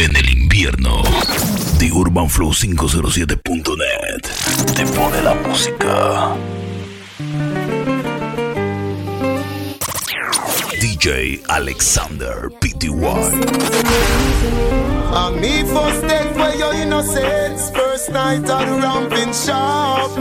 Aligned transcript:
En 0.00 0.16
el 0.16 0.30
invierno, 0.30 1.02
The 1.78 1.90
Urban 1.92 2.30
Flow 2.30 2.54
507.net 2.54 4.22
te 4.74 4.86
pone 4.86 5.20
la 5.20 5.34
música. 5.34 6.34
DJ 10.80 11.42
Alexander 11.48 12.50
Pty. 12.60 12.88
A 15.12 15.30
me 15.32 15.64
first 15.64 16.00
date 16.08 16.34
where 16.34 16.56
your 16.56 16.72
innocence, 16.72 17.70
first 17.70 18.08
night 18.08 18.48
at 18.48 18.64
the 18.64 18.80
ramping 18.80 19.34
shop. 19.34 20.12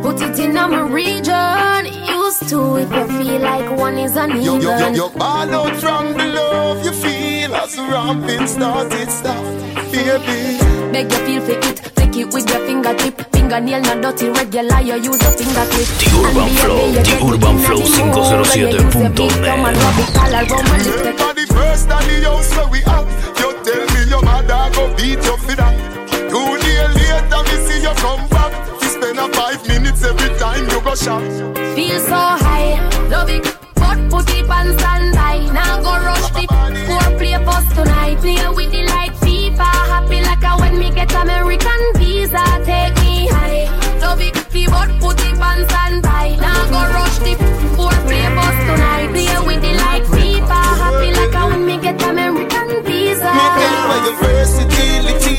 Put 0.00 0.22
it 0.22 0.38
in 0.38 0.54
my 0.54 0.88
region. 0.88 1.92
Used 2.08 2.48
to 2.48 2.76
it, 2.76 2.88
but 2.88 3.06
feel 3.08 3.38
like 3.38 3.70
one 3.78 3.98
is 3.98 4.16
uneven. 4.16 4.42
Yo, 4.42 4.58
yo, 4.58 4.78
yo, 4.78 4.88
yo, 4.94 5.12
all 5.20 5.52
out 5.52 5.76
from 5.76 6.14
the 6.14 6.24
love 6.24 6.82
you 6.86 6.92
feel 6.92 7.17
as 7.54 7.74
the 7.76 7.82
ramping 7.82 8.46
started, 8.46 9.10
stop, 9.10 9.42
baby. 9.92 10.58
Beg 10.92 11.10
you 11.12 11.18
feel 11.26 11.42
for 11.42 11.52
it, 11.68 11.76
take 11.96 12.16
it 12.16 12.32
with 12.32 12.48
your 12.50 12.60
fingertip. 12.66 13.20
Fingernail 13.32 13.80
not 13.82 14.00
dirty, 14.02 14.28
regular, 14.30 14.80
you 14.80 14.94
use 14.96 15.22
a 15.22 15.30
fingertip. 15.32 15.86
The 15.98 16.08
Urban 16.24 16.50
Flow, 16.60 16.92
The 16.92 17.14
Urban 17.24 17.58
Flow 17.64 17.80
507.net. 17.80 19.58
For 21.18 21.32
the 21.34 21.46
first 21.52 21.88
time 21.88 22.06
the 22.08 22.28
house 22.28 22.50
where 22.56 22.68
we 22.68 22.78
at, 22.84 23.06
you 23.38 23.50
tell 23.64 23.84
me 23.94 24.00
your 24.10 24.22
mother 24.22 24.70
go 24.74 24.82
beat 24.96 25.22
you 25.24 25.36
for 25.36 25.54
that. 25.56 25.74
Two 26.30 26.58
days 26.62 26.92
later, 26.96 27.42
me 27.44 27.56
see 27.66 27.80
you 27.82 27.94
come 27.96 28.24
back. 28.28 28.52
You 28.82 28.88
spend 28.88 29.18
a 29.18 29.28
five 29.34 29.60
minutes 29.68 30.02
every 30.04 30.30
time 30.38 30.68
you 30.68 30.80
go 30.80 30.94
shop. 30.94 31.22
Feel 31.74 32.00
so 32.00 32.16
high, 32.16 32.76
love 33.08 33.30
it. 33.30 33.67
Put 34.10 34.30
it 34.30 34.48
on 34.48 34.78
standby. 34.78 35.36
Now 35.52 35.82
go 35.82 35.92
rush 36.08 36.30
the 36.36 36.44
four 36.86 37.06
play 37.18 37.36
post 37.44 37.70
tonight. 37.74 38.18
Play 38.18 38.48
with 38.56 38.70
the 38.72 38.82
light 38.92 39.14
FIFA. 39.22 39.70
Happy 39.92 40.20
like 40.22 40.44
a 40.44 40.56
when 40.60 40.78
me 40.78 40.90
get 40.90 41.12
American 41.14 41.82
visa. 41.96 42.44
Take 42.64 42.94
me 43.02 43.28
high. 43.28 43.68
Love 44.00 44.20
it. 44.20 44.34
But 44.70 44.90
put 45.00 45.20
it 45.24 45.38
on 45.40 45.58
standby. 45.68 46.36
Now 46.40 46.66
go 46.72 46.80
rush 46.94 47.18
the 47.18 47.34
four 47.76 47.94
play 48.06 48.26
post 48.36 48.60
tonight. 48.68 49.08
Play 49.10 49.38
with 49.46 49.60
the 49.62 49.72
light 49.82 50.04
FIFA. 50.12 50.60
Happy 50.82 51.08
like 51.18 51.34
a 51.34 51.42
when 51.48 51.62
me 51.66 51.76
get 51.78 52.02
American 52.02 52.68
visa. 52.84 53.32
Me 53.38 53.44
take 53.58 53.78
away 53.84 54.00
your 54.06 54.16
versatility. 54.22 55.36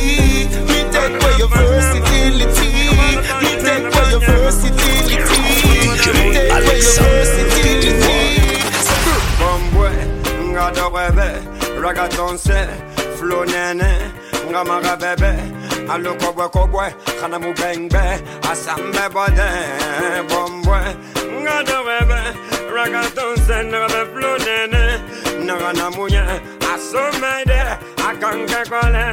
Me 0.68 0.78
take 0.94 1.16
away 1.22 1.36
your 1.38 1.50
versatility. 1.50 2.72
Me 3.42 3.52
take 3.64 3.88
away 3.88 4.06
your 4.12 4.22
versatility. 4.22 5.42
Me 5.80 5.88
take 6.00 6.16
away 6.16 6.80
your 6.80 6.90
versatility. 6.90 7.39
rêvais, 10.94 11.42
reggaeton 11.82 12.38
c'est 12.38 12.68
flow 13.18 13.46
nene, 13.46 13.90
ngamara 14.50 14.96
bébé, 14.96 15.34
allo 15.90 16.14
kobwe 16.16 16.50
kobwe, 16.52 16.86
kanamu 17.20 17.54
bengbe, 17.54 18.04
asambe 18.50 19.06
bode, 19.14 19.50
bombwe, 20.30 20.80
ngado 21.42 21.78
bébé, 21.88 22.22
reggaeton 22.76 23.36
c'est 23.48 23.64
nebe 23.64 24.02
flow 24.14 24.38
nene, 24.46 25.46
nagana 25.46 25.90
mouye, 25.96 26.24
asomede, 26.74 27.62
akanke 28.08 28.70
kole, 28.70 29.06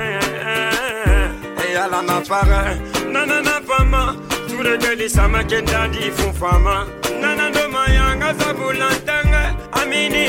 et 1.59 1.77
ala 1.77 2.03
na 2.03 2.21
pare, 2.21 2.79
nanana 3.11 3.61
fama, 3.67 4.15
tous 4.49 4.63
les 4.63 4.79
deux 4.79 4.95
lisama 4.95 5.45
kendadi 5.45 6.11
fun 6.17 6.33
fama, 6.33 6.87
nanana 7.21 7.51
domayanga 7.51 8.33
zabulantanga, 8.35 9.55
amini 9.73 10.29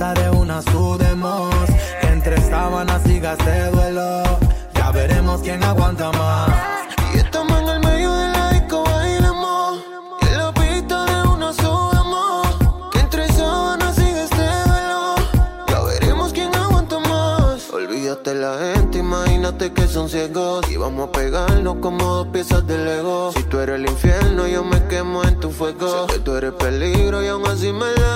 De 0.01 0.29
una 0.31 0.63
sudemos. 0.63 1.53
Entre 2.01 2.35
sábanas 2.49 3.03
siga 3.03 3.33
este 3.33 3.69
duelo. 3.69 4.23
Ya 4.73 4.89
veremos 4.91 5.41
quién 5.41 5.63
aguanta 5.63 6.11
más. 6.13 6.49
Y 7.13 7.19
estamos 7.19 7.61
en 7.61 7.69
el 7.69 7.79
medio 7.81 8.11
de 8.11 8.27
la 8.29 8.49
disco, 8.49 8.83
bailemos. 8.83 9.79
Y 10.21 10.25
en 10.25 10.37
la 10.37 10.51
pista 10.53 11.05
de 11.05 11.29
una 11.29 11.53
sudamos. 11.53 12.47
Que 12.91 12.99
entre 12.99 13.27
sábanas 13.27 13.95
sigue 13.95 14.23
este 14.23 14.47
duelo. 14.65 15.15
Ya 15.67 15.81
veremos 15.81 16.33
quién 16.33 16.55
aguanta 16.55 16.97
más. 16.97 17.69
Olvídate 17.71 18.33
la 18.33 18.57
gente, 18.57 18.97
imagínate 18.97 19.71
que 19.71 19.87
son 19.87 20.09
ciegos. 20.09 20.67
Y 20.71 20.77
vamos 20.77 21.09
a 21.09 21.11
pegarnos 21.11 21.75
como 21.79 22.03
dos 22.05 22.27
piezas 22.29 22.65
de 22.65 22.79
Lego. 22.79 23.33
Si 23.35 23.43
tú 23.43 23.59
eres 23.59 23.75
el 23.75 23.87
infierno, 23.87 24.47
yo 24.47 24.63
me 24.63 24.83
quemo 24.87 25.23
en 25.25 25.39
tu 25.39 25.51
fuego. 25.51 26.07
Sé 26.07 26.15
que 26.15 26.19
tú 26.21 26.35
eres 26.35 26.53
peligro 26.53 27.23
y 27.23 27.27
aún 27.27 27.45
así 27.45 27.71
me 27.71 27.91
la 28.01 28.10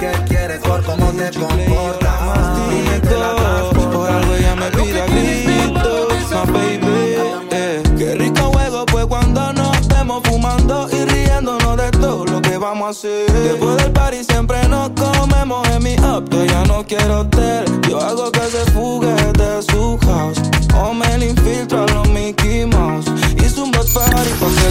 que 0.00 0.10
quieres 0.26 0.58
por 0.60 0.82
cómo 0.82 1.12
te 1.12 1.30
comportas. 1.38 2.20
Mastico, 2.22 3.18
la 3.18 3.70
por 3.90 4.10
algo 4.10 4.34
ella 4.34 4.56
me 4.56 4.70
pide 4.70 5.02
a 5.02 5.06
gritos, 5.06 6.08
my 6.30 6.50
baby. 6.52 7.16
Eh. 7.50 7.82
Qué 7.98 8.14
rico 8.14 8.50
juego 8.50 8.86
pues 8.86 9.04
cuando 9.06 9.52
nos 9.52 9.86
vemos 9.88 10.22
fumando 10.24 10.88
y 10.90 11.04
riéndonos 11.04 11.76
de 11.76 11.90
todo 11.90 12.24
lo 12.24 12.40
que 12.40 12.56
vamos 12.56 12.86
a 12.86 12.90
hacer. 12.90 13.30
Después 13.30 13.76
del 13.76 13.92
party 13.92 14.24
siempre 14.24 14.66
nos 14.68 14.88
comemos 14.90 15.68
en 15.68 15.82
mi 15.82 15.96
up. 15.96 16.26
Yo 16.30 16.46
ya 16.46 16.64
no 16.64 16.82
quiero 16.82 17.20
hotel, 17.20 17.66
yo 17.86 18.00
hago 18.00 18.32
que 18.32 18.40
se 18.40 18.64
fugue 18.72 19.14
de 19.34 19.62
su 19.62 19.98
house. 19.98 20.40
O 20.82 20.94
me 20.94 21.18
le 21.18 21.28
infiltro 21.28 21.82
a 21.82 21.86
los 21.88 22.08
Mickey 22.08 22.64
Mouse. 22.64 23.04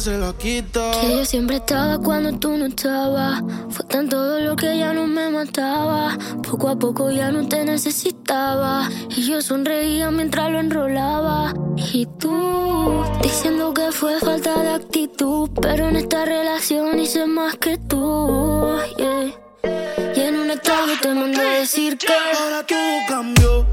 se 0.00 0.18
la 0.18 0.32
quita. 0.32 0.90
Que 1.00 1.10
yo 1.10 1.24
siempre 1.24 1.56
estaba 1.56 1.98
cuando 1.98 2.32
tú 2.38 2.56
no 2.56 2.66
estabas. 2.66 3.42
Fue 3.70 3.84
tan 3.86 4.08
todo 4.08 4.40
lo 4.40 4.56
que 4.56 4.78
ya 4.78 4.92
no 4.92 5.06
me 5.06 5.28
mataba. 5.30 6.16
Poco 6.42 6.68
a 6.68 6.76
poco 6.76 7.10
ya 7.10 7.30
no 7.30 7.46
te 7.48 7.64
necesitaba. 7.64 8.88
Y 9.16 9.26
yo 9.26 9.42
sonreía 9.42 10.10
mientras 10.10 10.50
lo 10.50 10.60
enrolaba. 10.60 11.52
Y 11.92 12.06
tú, 12.18 13.04
diciendo 13.22 13.74
que 13.74 13.92
fue 13.92 14.18
falta 14.20 14.62
de 14.62 14.70
actitud. 14.70 15.50
Pero 15.60 15.88
en 15.88 15.96
esta 15.96 16.24
relación 16.24 16.98
hice 16.98 17.26
más 17.26 17.56
que 17.56 17.78
tú. 17.78 18.78
yeah. 18.96 19.34
Y 20.16 20.20
en 20.20 20.38
un 20.38 20.50
estado 20.50 20.88
te 21.00 21.14
mandé 21.14 21.40
a 21.40 21.52
decir 21.60 21.96
que. 21.98 22.12
Ahora 22.12 22.66
todo 22.66 22.98
cambió, 23.08 23.66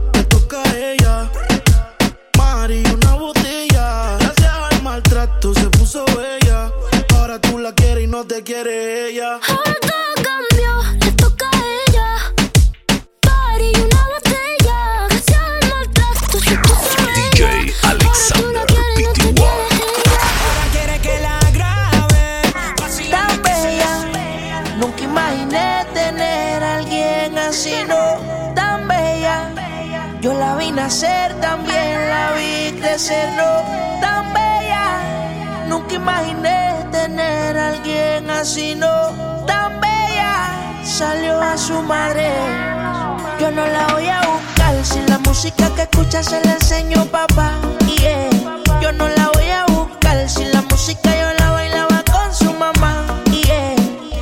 Tan 28.55 28.88
bella, 28.88 29.51
yo 30.21 30.33
la 30.33 30.55
vi 30.55 30.71
nacer, 30.71 31.33
también 31.41 32.09
la 32.09 32.31
vi 32.31 32.79
crecer, 32.79 33.29
no. 33.35 33.99
Tan 33.99 34.31
bella, 34.33 35.65
nunca 35.67 35.95
imaginé 35.95 36.87
tener 37.18 37.58
a 37.58 37.69
alguien 37.69 38.30
así, 38.30 38.75
no. 38.75 38.92
Tan 39.46 39.80
bella, 39.81 40.84
salió 40.84 41.42
a 41.42 41.58
su 41.58 41.81
madre. 41.81 42.30
Yo 43.40 43.52
no 43.52 43.66
la 43.66 43.88
voy 43.94 44.08
a 44.08 44.22
buscar 44.22 44.86
si 44.86 45.02
la 45.08 45.18
música 45.19 45.69
que 45.75 45.84
escucha 45.84 46.22
se 46.22 46.44
la 46.46 46.54
enseñó 46.54 47.06
papá. 47.06 47.54
Yeah. 48.00 48.30
Yo 48.81 48.92
no 48.92 49.08
la 49.08 49.31
voy 49.34 49.50
a 49.50 49.66
buscar 49.66 50.30
si 50.30 50.46
la 50.46 50.62
música 50.62 51.10
yo 51.22 51.34
la 51.40 51.52
bailaba 51.52 52.04
con 52.12 52.34
su 52.34 52.54
mamá. 52.54 52.94
Yeah. 53.31 53.75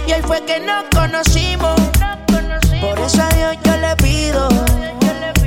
Y 0.07 0.11
él 0.11 0.23
fue 0.23 0.41
que 0.45 0.59
nos 0.59 0.85
conocimos. 0.95 1.75
Por 2.81 2.99
eso 2.99 3.21
a 3.21 3.29
Dios 3.35 3.57
yo 3.63 3.75
le 3.77 3.95
pido 3.97 4.47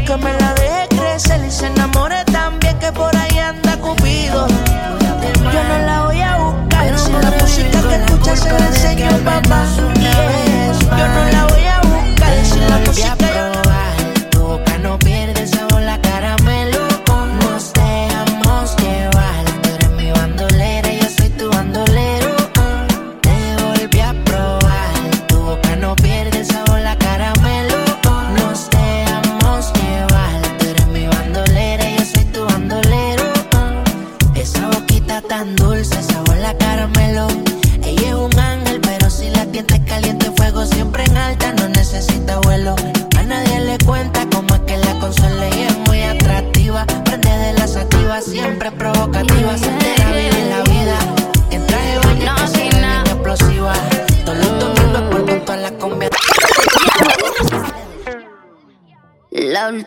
que 0.06 0.16
me 0.16 0.32
la 0.40 0.54
deje 0.54 0.88
crecer 0.88 1.40
y 1.46 1.50
se 1.50 1.66
enamore 1.66 2.24
también 2.26 2.78
que 2.78 2.92
por 2.92 3.14
ahí 3.16 3.38
anda 3.38 3.76
Cupido. 3.78 4.67
Que 8.48 8.54
se 8.54 8.60
la 8.60 8.66
enseñó 8.68 9.18
papá. 9.24 9.64
Yo 10.96 11.08
no 11.08 11.30
la 11.32 11.47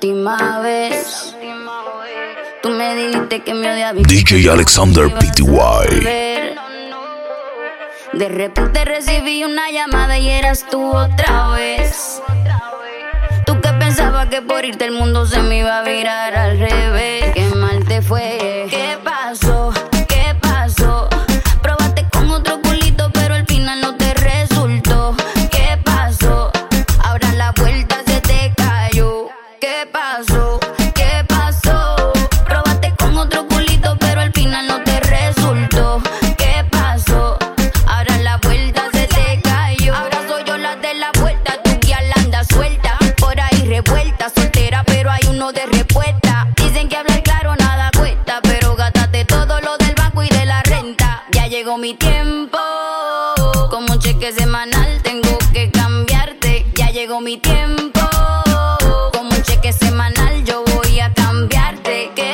última 0.01 0.60
vez. 0.62 1.36
Tú 2.63 2.70
me 2.70 2.96
dijiste 2.96 3.41
que 3.41 3.53
me 3.53 3.72
odiabas. 3.72 4.01
DJ 4.03 4.50
Alexander 4.50 5.13
PTY. 5.13 6.55
De 8.13 8.27
repente 8.27 8.84
recibí 8.84 9.43
una 9.43 9.70
llamada 9.70 10.17
y 10.17 10.27
eras 10.27 10.65
tú 10.72 10.84
otra 10.84 11.50
vez. 11.50 12.20
Tú 13.46 13.62
que 13.62 13.70
pensabas 13.74 14.27
que 14.29 14.41
por 14.41 14.65
irte 14.65 14.86
el 14.86 14.93
mundo 14.93 15.27
se 15.27 15.43
me 15.43 15.60
iba 15.60 15.77
a 15.77 15.84
virar 15.84 16.36
al 16.36 16.58
revés. 16.58 17.25
Qué 17.36 17.46
mal 17.55 17.86
te 17.86 18.01
fue. 18.01 18.50
Mi 51.81 51.95
tiempo. 51.95 52.59
Como 53.71 53.93
un 53.93 54.00
cheque 54.00 54.31
semanal 54.31 55.01
tengo 55.01 55.35
que 55.51 55.71
cambiarte. 55.71 56.67
Ya 56.75 56.91
llegó 56.91 57.21
mi 57.21 57.38
tiempo. 57.38 58.01
Como 59.11 59.31
un 59.31 59.41
cheque 59.41 59.73
semanal 59.73 60.43
yo 60.45 60.63
voy 60.75 61.00
a 61.00 61.11
cambiarte. 61.11 62.11
¿Qué 62.15 62.30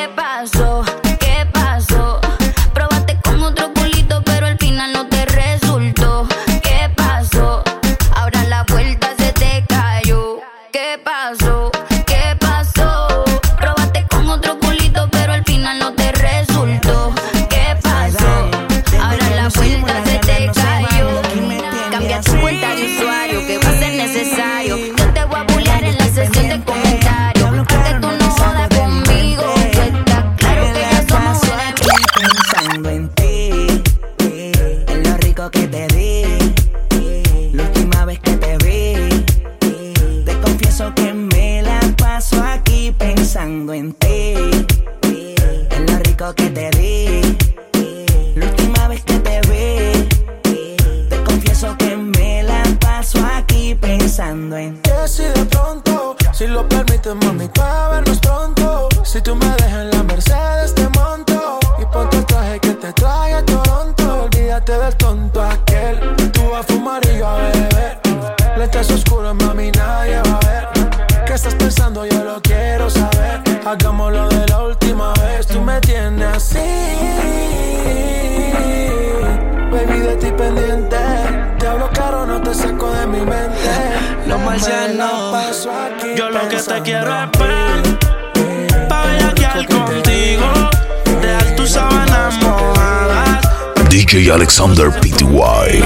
Alexander 94.26 94.90
PTY. 94.90 95.78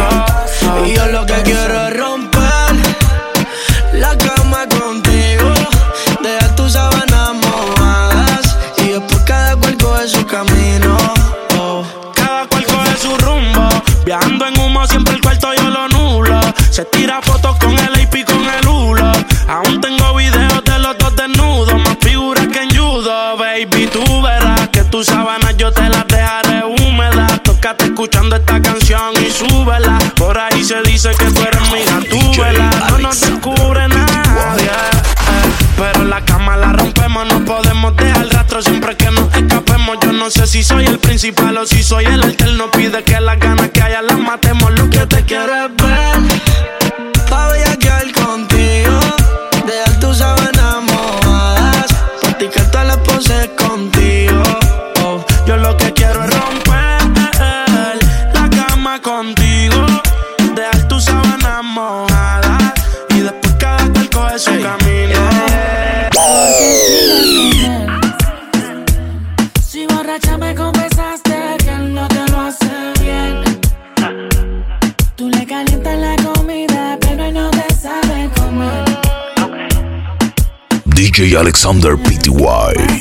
Alexander 81.64 81.96
Pty. 81.96 83.01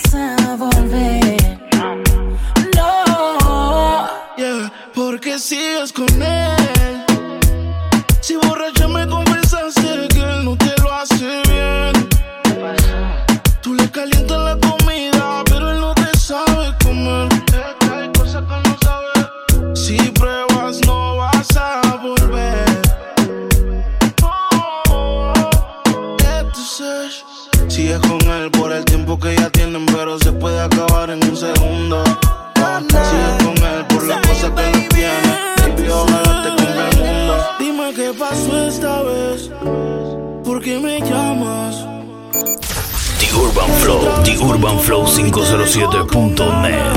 The 43.19 43.28
Urban 43.37 43.71
Flow, 43.80 44.23
The 44.25 44.37
Urban 44.38 44.78
Flow 44.78 45.04
507.net. 45.07 46.95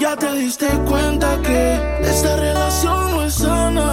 Ya 0.00 0.16
te 0.16 0.32
diste 0.34 0.68
cuenta 0.88 1.40
que 1.42 1.78
esta 2.02 2.36
relación 2.36 3.10
no 3.12 3.22
es 3.24 3.34
sana. 3.34 3.88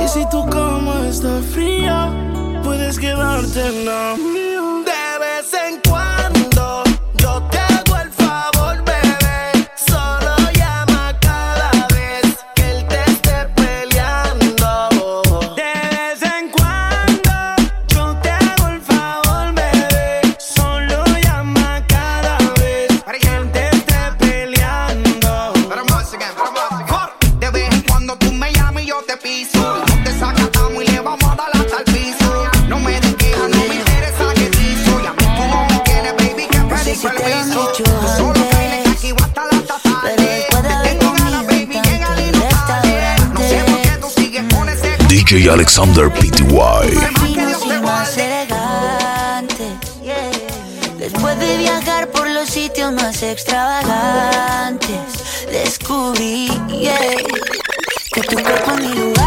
Y 0.00 0.08
si 0.08 0.28
tu 0.30 0.48
cama 0.48 1.06
está 1.08 1.40
fría, 1.52 2.10
puedes 2.64 2.98
quedarte 2.98 3.60
en 3.66 3.84
la 3.84 4.16
DJ 45.42 45.50
Alexander 45.50 46.08
Pty. 46.08 46.44
más 47.82 48.16
elegante. 48.16 49.76
Después 51.00 51.36
de 51.40 51.56
viajar 51.56 52.08
por 52.12 52.30
los 52.30 52.48
sitios 52.48 52.92
más 52.92 53.24
extravagantes, 53.24 54.88
descubrí 55.50 56.46
yeah, 56.68 56.96
que 58.14 58.20
tu 58.22 58.36
cuerpo 58.40 58.70
es 58.70 58.80
mi 58.82 58.94
lugar. 58.94 59.21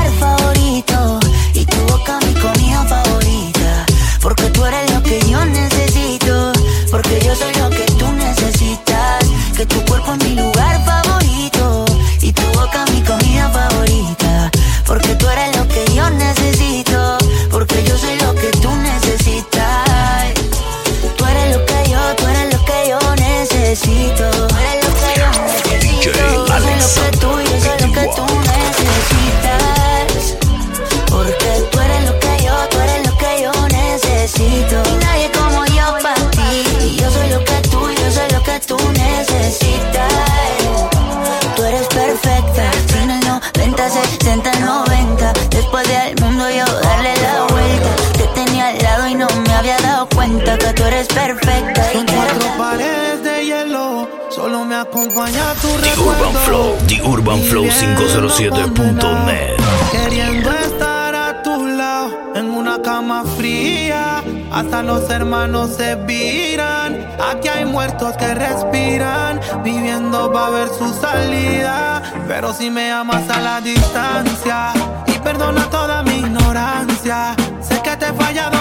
eres 51.05 51.37
perfecta. 51.37 51.91
Son 51.91 52.05
cuatro 52.05 52.47
paredes 52.57 53.23
de 53.23 53.45
hielo, 53.45 54.07
solo 54.29 54.65
me 54.65 54.75
acompaña 54.75 55.53
tu 55.61 55.67
The 55.67 55.89
recuerdo. 55.89 56.29
Urban 56.29 56.43
Flow, 56.43 56.77
The 56.87 57.01
Urban 57.03 57.41
Flow 57.43 57.65
507.net. 57.65 59.55
Queriendo 59.91 60.51
estar 60.51 61.15
a 61.15 61.43
tu 61.43 61.65
lado, 61.65 62.11
en 62.35 62.49
una 62.51 62.81
cama 62.81 63.23
fría, 63.37 64.23
hasta 64.51 64.83
los 64.83 65.09
hermanos 65.09 65.71
se 65.77 65.95
viran. 65.95 67.05
Aquí 67.31 67.47
hay 67.47 67.65
muertos 67.65 68.15
que 68.17 68.33
respiran, 68.33 69.39
viviendo 69.63 70.31
va 70.31 70.47
a 70.47 70.49
ver 70.51 70.67
su 70.69 70.93
salida. 70.93 72.01
Pero 72.27 72.53
si 72.53 72.69
me 72.69 72.91
amas 72.91 73.29
a 73.29 73.39
la 73.39 73.61
distancia, 73.61 74.73
y 75.07 75.19
perdona 75.19 75.69
toda 75.69 76.03
mi 76.03 76.19
ignorancia, 76.19 77.35
sé 77.61 77.81
que 77.81 77.95
te 77.97 78.07
he 78.07 78.13
fallado 78.13 78.54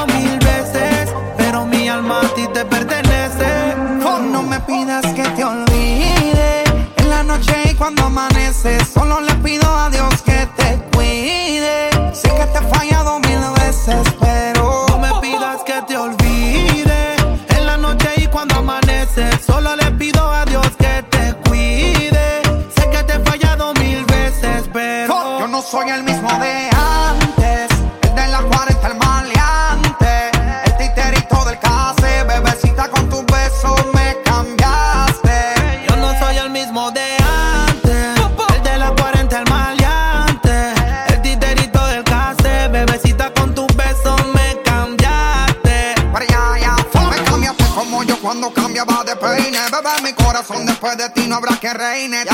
alma 1.94 2.20
a 2.20 2.28
ti 2.34 2.46
te 2.52 2.64
pertenece. 2.64 3.46
Oh, 4.04 4.18
no 4.18 4.42
me 4.42 4.58
pidas 4.60 5.04
que 5.14 5.22
te 5.36 5.44
olvide. 5.44 6.64
En 6.96 7.08
la 7.08 7.22
noche 7.22 7.54
y 7.70 7.74
cuando 7.74 8.04
amanece, 8.04 8.84
solo 8.84 9.20
le 9.20 9.34
pido 9.36 9.68
a 9.84 9.90
Dios 9.90 10.13
vaina. 51.94 52.33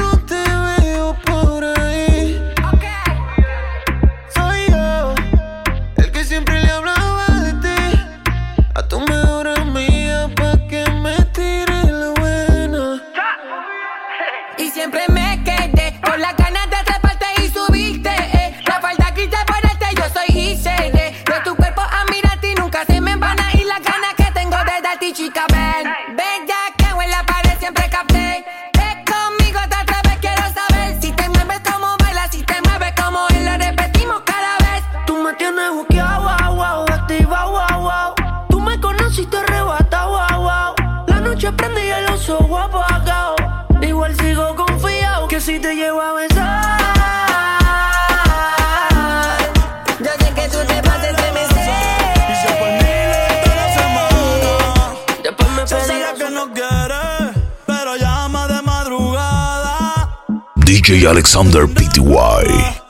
DJ 60.81 61.05
Alexander 61.05 61.67
Pty. 61.67 62.80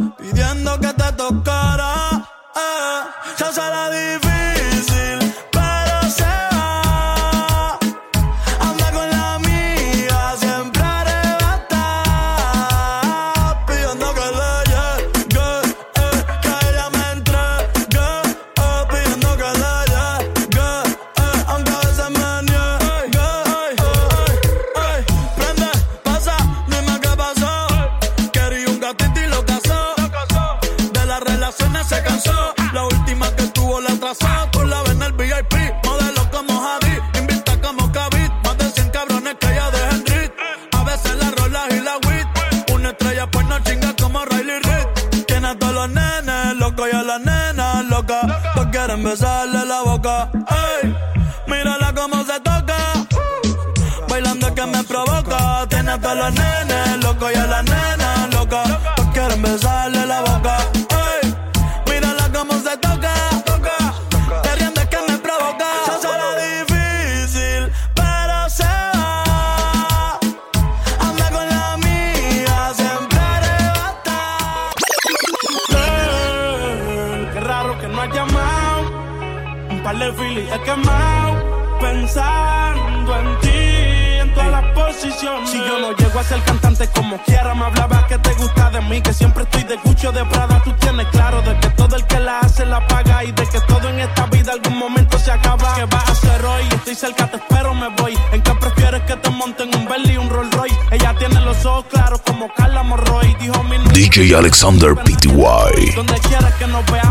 Alexander 104.30 104.94
Pty. 104.94 107.11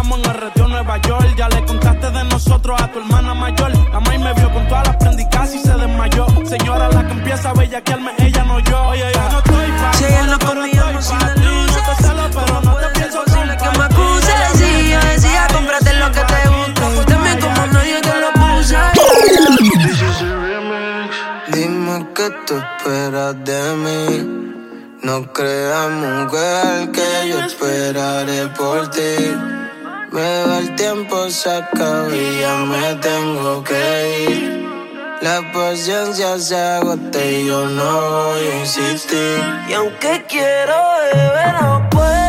Y 39.69 39.73
aunque 39.73 40.25
quiero 40.29 40.75
beber, 41.13 41.55
no 41.61 41.89
puedo. 41.91 42.20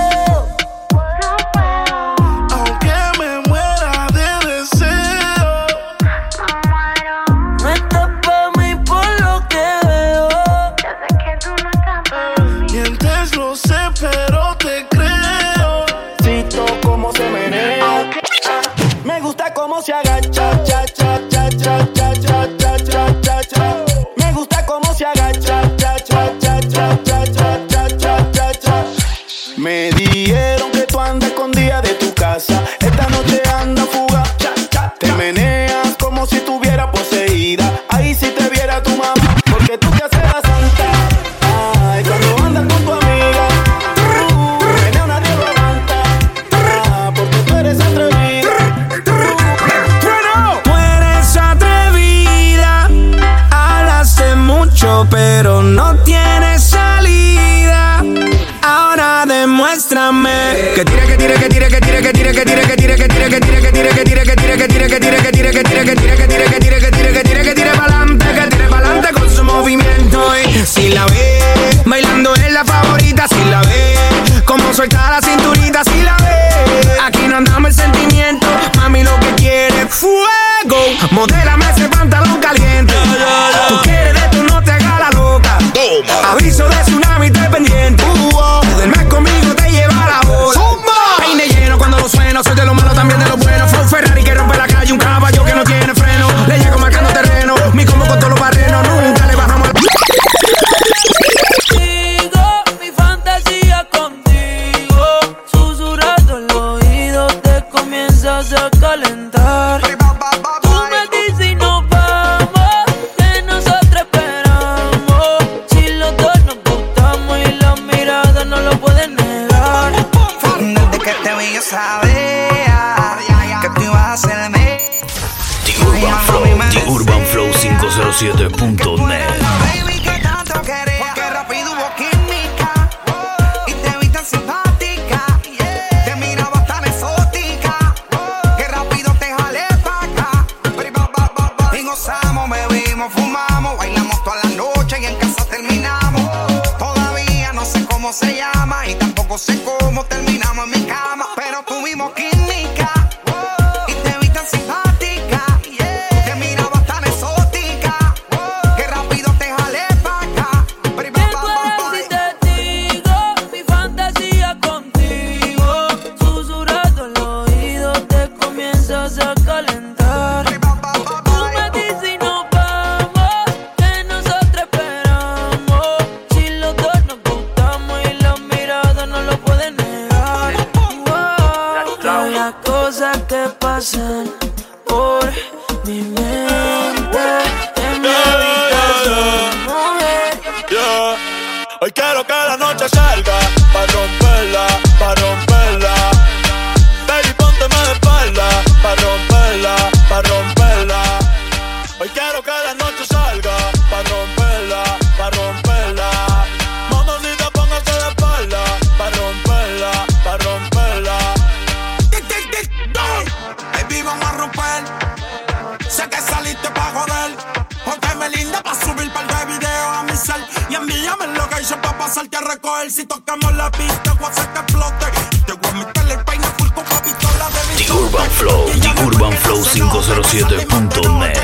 507.net. 229.92 231.38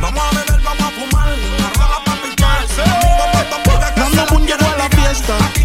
Vamos 0.00 0.22
a 0.22 0.30
beber, 0.30 0.60
vamos 0.64 0.82
a 0.82 0.90
fumar, 0.90 1.38
la 1.58 1.68
para 5.28 5.57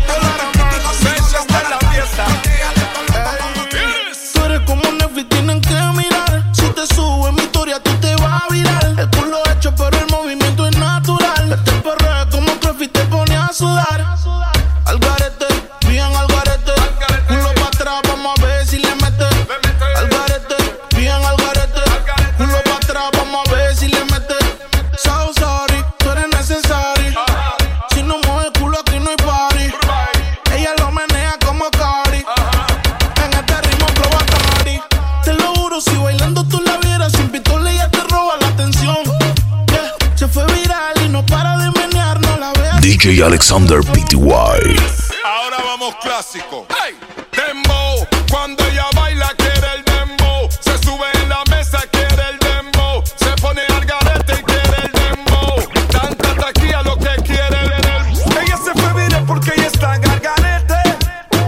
DJ 43.04 43.22
Alexander 43.22 43.82
Pty. 43.82 44.16
Ahora 44.16 45.58
vamos 45.62 45.94
clásico. 46.02 46.66
Hey, 46.70 46.96
dembow, 47.34 48.08
cuando 48.32 48.66
ella 48.66 48.86
baila 48.96 49.30
quiere 49.36 49.68
el 49.76 49.84
dembow. 49.84 50.50
Se 50.62 50.78
sube 50.78 51.04
en 51.22 51.28
la 51.28 51.44
mesa 51.50 51.80
quiere 51.92 52.30
el 52.32 52.40
dembow. 52.40 53.04
Se 53.18 53.30
pone 53.42 53.60
al 53.76 53.84
garete 53.84 54.40
y 54.40 54.44
quiere 54.44 54.86
el 54.86 54.92
dembow. 54.94 55.70
Tanta 55.92 56.34
taquilla 56.34 56.82
lo 56.84 56.96
que 56.96 57.14
quiere 57.26 57.66
el. 57.66 58.42
Ella 58.42 58.58
se 58.64 58.72
fue 58.72 58.94
viral 58.94 59.26
porque 59.26 59.52
ella 59.58 59.68
está 59.68 59.98
gargarete. 59.98 60.82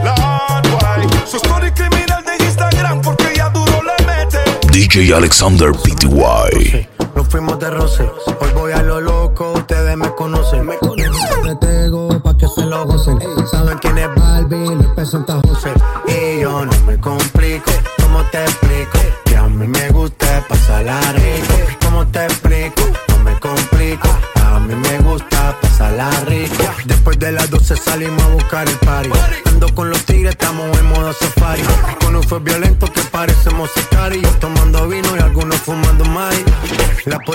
La 0.03 0.61
guay. 0.71 1.07
Su 1.25 1.37
story 1.37 1.71
criminal 1.71 2.21
de 2.25 2.35
Instagram 2.43 3.01
porque 3.01 3.31
ella 3.31 3.47
duro 3.47 3.81
le 3.81 4.05
mete. 4.05 4.43
DJ 4.71 5.13
Alexander 5.13 5.71
Pty. 5.71 6.09
Nos 7.15 7.29
fuimos 7.29 7.57
de 7.59 7.69
roce, 7.69 8.03
hoy 8.41 8.49
voy 8.53 8.73
a 8.73 8.81
lo 8.81 8.99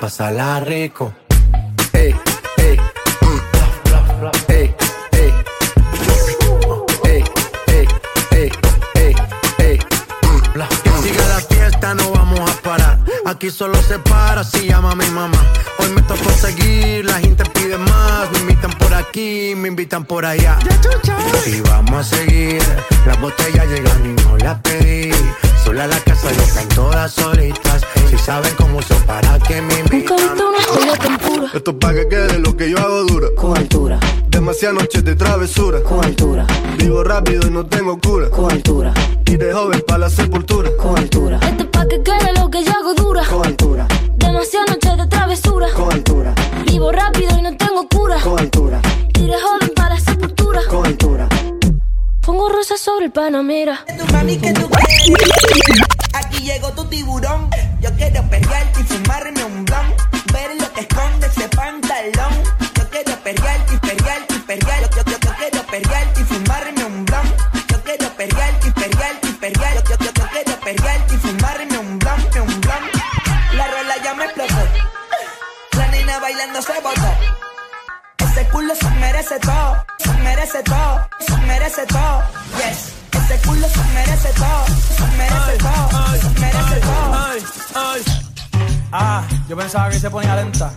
pasarla 0.00 0.60
rico. 0.60 1.12
Ey, 1.92 2.14
ey, 2.58 2.76
mm, 3.20 3.40
ey, 4.48 4.74
ey. 5.12 5.34
Ey, 7.04 7.24
ey, 7.68 7.88
ey, 8.32 8.50
ey, 8.94 9.14
ey, 9.58 9.78
mm. 9.78 10.42
Que 10.82 10.90
siga 11.02 11.28
la 11.28 11.40
fiesta, 11.40 11.94
no 11.94 12.10
vamos 12.12 12.40
a 12.40 12.54
parar. 12.62 12.98
Aquí 13.26 13.50
solo 13.50 13.80
se 13.82 13.98
para 13.98 14.44
si 14.44 14.66
llama 14.68 14.94
mi 14.94 15.06
mamá. 15.06 15.42
Hoy 15.78 15.90
me 15.90 16.02
tocó 16.02 16.30
seguir, 16.30 17.04
la 17.04 17.18
gente 17.18 17.44
pide 17.50 17.78
más. 17.78 18.30
Me 18.32 18.38
invitan 18.40 18.72
por 18.72 18.94
aquí, 18.94 19.54
me 19.56 19.68
invitan 19.68 20.04
por 20.04 20.24
allá. 20.24 20.58
Y 21.46 21.60
vamos 21.60 22.12
a 22.12 22.16
seguir. 22.16 22.62
Las 23.06 23.20
botellas 23.20 23.66
llegan 23.68 24.04
y 24.04 24.22
no 24.22 24.36
las 24.38 24.60
pedí. 24.60 25.10
Sola 25.66 25.88
la 25.88 25.98
casa 25.98 26.28
y 26.32 26.36
están 26.38 26.68
todas 26.68 27.12
solitas. 27.12 27.82
Si 28.08 28.16
saben 28.18 28.54
cómo 28.56 28.80
son, 28.82 29.02
para 29.02 29.36
que 29.40 29.60
me 29.60 29.80
invitan. 29.80 30.16
Esto 31.52 31.70
es 31.72 31.76
pa' 31.78 31.92
que 31.92 32.06
quede 32.06 32.38
lo 32.38 32.56
que 32.56 32.70
yo 32.70 32.78
hago 32.78 33.02
dura. 33.02 33.26
Con 33.36 33.58
altura. 33.58 33.98
Demasiadas 34.28 34.82
noches 34.82 35.04
de 35.04 35.16
travesura. 35.16 35.82
Con 35.82 36.04
altura. 36.04 36.46
Vivo 36.78 37.02
rápido 37.02 37.48
y 37.48 37.50
no 37.50 37.66
tengo 37.66 37.98
cura. 37.98 38.30
Con 38.30 38.52
altura. 38.52 38.94
Y 39.26 39.36
de 39.36 39.52
joven 39.52 39.82
para 39.84 39.98
la 39.98 40.08
sepultura. 40.08 40.70
Con 40.80 40.96
altura. 40.96 41.40
Esto 41.42 41.64
es 41.64 41.70
pa' 41.70 41.88
que 41.88 42.00
quede 42.00 42.32
lo 42.38 42.48
que 42.48 42.62
yo 42.62 42.70
hago 42.70 42.94
dura. 42.94 43.24
Con 43.28 43.44
altura. 43.44 43.88
Demasiadas 44.18 44.70
noches 44.70 44.96
de 44.98 45.06
travesura. 45.08 45.66
Con 45.74 45.92
altura. 45.92 46.32
Vivo 46.64 46.92
rápido 46.92 47.36
y 47.36 47.42
no 47.42 47.56
tengo 47.56 47.88
cura. 47.88 48.20
Con 48.20 48.38
altura. 48.38 48.80
Y 49.18 49.26
de 49.26 49.34
joven 49.40 49.65
Pongo 52.46 52.58
rosas 52.58 52.80
sobre 52.80 53.06
el 53.06 53.10
panamera. 53.10 53.84
Tu. 53.86 54.68
Aquí 56.14 56.44
llegó 56.44 56.70
tu 56.74 56.84
tiburón. 56.84 57.50
Yo 57.80 57.90
quiero 57.96 58.22
perrearte 58.30 58.82
y 58.82 58.84
fumarme 58.84 59.42
un 59.42 59.64
blon. 59.64 59.94
Ver 60.32 60.54
lo 60.60 60.72
que 60.72 60.82
esconde 60.82 61.26
ese 61.26 61.48
pantalón. 61.48 62.34
Yo 62.76 62.88
quiero 62.88 63.16
perrearte 63.24 63.74
y 63.74 63.78
perrearte 63.78 64.34
y. 64.34 64.38
Yo, 64.38 65.02
yo, 65.02 65.18
yo, 65.18 65.34
quiero 65.38 65.66
perrearte 65.66 66.20
y 66.20 66.24
fumarme 66.24 66.84
un 66.84 67.04
blon. 67.04 67.34
Yo 67.68 67.82
quiero 67.82 68.08
perrearte 68.16 68.68
y 68.68 68.70
perrearte 68.70 69.28
y. 69.28 69.32
Yo, 69.32 69.96
yo, 69.96 70.12
yo, 70.14 70.26
quiero 70.30 70.60
perrearte 70.60 71.14
y 71.14 71.18
fumarme 71.18 71.78
un 71.78 71.98
blon, 71.98 72.20
un 72.42 72.60
blon. 72.60 72.82
La 73.54 73.66
rola 73.66 73.96
ya 74.04 74.14
me 74.14 74.24
explotó. 74.24 74.54
La 75.76 75.88
nena 75.88 76.20
bailando 76.20 76.62
se 76.62 76.80
botó. 76.80 77.46
Ese 78.18 78.48
culo 78.50 78.74
se 78.74 78.90
merece 79.00 79.38
todo, 79.40 79.84
merece 80.46 80.62
todo, 80.62 81.08
se 81.18 81.36
merece 81.38 81.86
todo. 81.86 82.22
Yes. 82.56 82.92
Ese 83.10 83.48
culo 83.48 83.66
se 83.68 83.84
merece 83.94 84.28
todo, 84.34 84.66
se 84.96 85.06
merece 85.16 85.58
todo, 85.58 85.88
se 86.20 86.40
merece 86.40 86.80
todo. 86.80 87.14
Ay, 87.14 87.42
ay. 87.74 88.02
Ah, 88.92 89.24
yo 89.48 89.56
pensaba 89.56 89.90
que 89.90 89.98
se 89.98 90.08
ponía 90.08 90.36
lenta. 90.36 90.70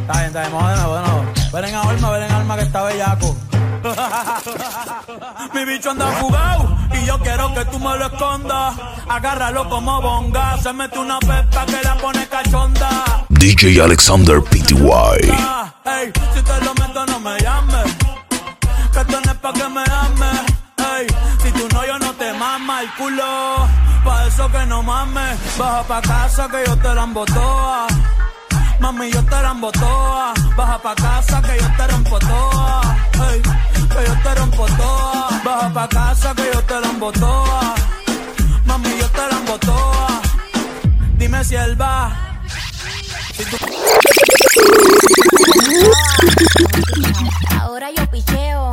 Está 0.00 0.12
bien, 0.14 0.26
está 0.26 0.40
bien, 0.40 0.52
vamos 0.52 0.70
de 0.70 0.76
nuevo, 0.76 0.96
de 0.96 1.02
nuevo. 1.02 1.24
Ven 1.52 1.64
en 1.64 1.74
alma, 1.76 2.10
ven 2.10 2.22
en 2.24 2.32
alma 2.32 2.56
que 2.56 2.62
está 2.62 2.82
bellaco. 2.82 3.36
Mi 5.54 5.64
bicho 5.64 5.90
anda 5.90 6.06
fugado 6.12 6.76
y 6.92 7.04
yo 7.06 7.18
quiero 7.20 7.54
que 7.54 7.64
tú 7.66 7.78
me 7.78 7.96
lo 7.96 8.06
escondas. 8.06 8.74
Agárralo 9.08 9.68
como 9.68 10.02
bonga, 10.02 10.58
se 10.58 10.72
mete 10.72 10.98
una 10.98 11.20
pepa 11.20 11.66
que 11.66 11.82
la 11.84 11.96
pone 11.98 12.26
cachonda. 12.26 13.24
DJ 13.28 13.80
Alexander 13.80 14.42
Pty. 14.42 14.74
Ah, 15.32 15.72
ey, 15.84 16.12
si 16.34 16.42
te 16.42 16.64
lo 16.64 16.74
meto 16.74 17.06
no 17.06 17.20
me 17.20 17.38
llames, 17.40 18.01
pa' 19.42 19.52
que 19.52 19.68
me 19.68 19.82
ames. 19.82 20.40
Ey, 20.92 21.06
si 21.42 21.50
tú 21.52 21.68
no 21.74 21.84
yo 21.84 21.98
no 21.98 22.12
te 22.14 22.32
mama 22.32 22.82
el 22.82 22.88
culo, 22.94 23.68
pa' 24.04 24.26
eso 24.26 24.50
que 24.50 24.64
no 24.66 24.82
mames. 24.82 25.36
Baja 25.58 25.82
pa' 25.82 26.00
casa 26.00 26.48
que 26.48 26.64
yo 26.66 26.76
te 26.78 26.94
la 26.94 27.02
embotoa. 27.02 27.86
Mami, 28.80 29.10
yo 29.10 29.22
te 29.24 29.42
la 29.42 29.50
embotoa. 29.50 30.32
Baja 30.56 30.78
pa' 30.78 30.94
casa 30.94 31.42
que 31.42 31.54
yo 31.60 31.68
te 31.76 31.86
rompo 31.88 32.18
toa. 32.18 32.80
Ey, 33.30 33.42
que 33.92 34.00
yo 34.08 34.14
te 34.24 34.34
rompo 34.34 34.66
toa. 34.78 35.28
Baja 35.44 35.68
pa' 35.74 35.88
casa 35.88 36.34
que 36.34 36.50
yo 36.54 36.62
te 36.62 36.80
la 36.80 36.88
embotoa. 36.88 37.74
Mami, 38.64 38.90
yo 39.00 39.08
te 39.10 39.24
la 39.30 39.36
embotoa. 39.38 40.20
Dime 41.18 41.44
si 41.44 41.56
él 41.56 41.80
va. 41.80 41.96
Ahora 47.60 47.88
yo 47.96 48.06
picheo. 48.10 48.72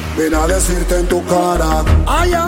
Vine 0.17 0.35
a 0.35 0.47
decirte 0.47 0.99
en 0.99 1.07
tu 1.07 1.23
cara. 1.25 1.83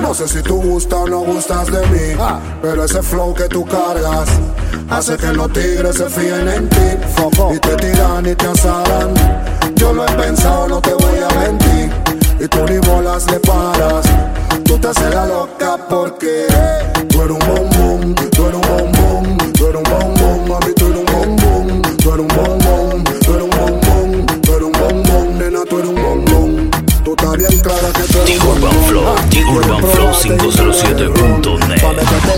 No 0.02 0.13
sé 0.13 0.28
si 0.28 0.41
tú 0.41 0.62
gustas 0.62 0.99
o 0.99 1.08
no 1.08 1.19
gustas 1.19 1.67
de 1.67 1.86
mí. 1.88 2.15
Pero 2.62 2.84
ese 2.84 3.02
flow 3.02 3.34
que 3.34 3.47
tú 3.47 3.65
cargas 3.65 4.30
hace 4.89 5.17
que 5.17 5.34
los 5.34 5.52
tigres 5.54 5.95
se 5.95 6.10
fíen 6.10 6.47
en 6.47 6.69
ti. 6.69 6.97
Y 7.54 7.60
te 7.60 7.76
tiran 7.76 8.26
y 8.26 8.36
te 8.36 8.47
asaran. 8.47 9.13
Yo 9.76 9.93
lo 9.93 10.06
he 10.06 10.12
pensado, 10.12 10.67
no 10.67 10.82
te 10.82 10.93
voy 10.93 11.19
a 11.19 11.39
mentir. 11.39 11.91
Y 12.39 12.47
tú 12.47 12.60
ni 12.69 12.78
bolas 12.80 13.30
le 13.32 13.39
paras. 13.39 14.06
Tú 14.65 14.78
te 14.78 14.88
haces 14.88 15.13
la 15.13 15.26
loca 15.26 15.78
porque 15.89 16.47
tú 17.10 17.21
eres 17.21 17.32
un 17.32 17.39
bombón, 17.39 18.15
tú 18.15 18.45
eres 18.45 18.56
un 18.56 18.62
bombón, 18.62 19.38
tú 19.54 19.67
eres 19.67 19.78
un 19.78 19.84
bombón, 19.84 20.49
mami, 20.49 20.73
tú 20.73 20.86
eres 20.88 20.99
un 20.99 21.06
bombón, 21.06 21.82
tú 21.97 22.13
eres 22.13 22.19
un 22.19 22.28
bombón, 22.28 22.53
bien 27.47 27.60
clara 27.62 27.91
que 27.93 28.03
tú 28.03 28.19
eres 28.19 28.43
Urban 28.43 28.84
Flow, 28.88 29.03
Urban 29.51 29.84
Flow 29.91 30.12
507.net 30.13 31.84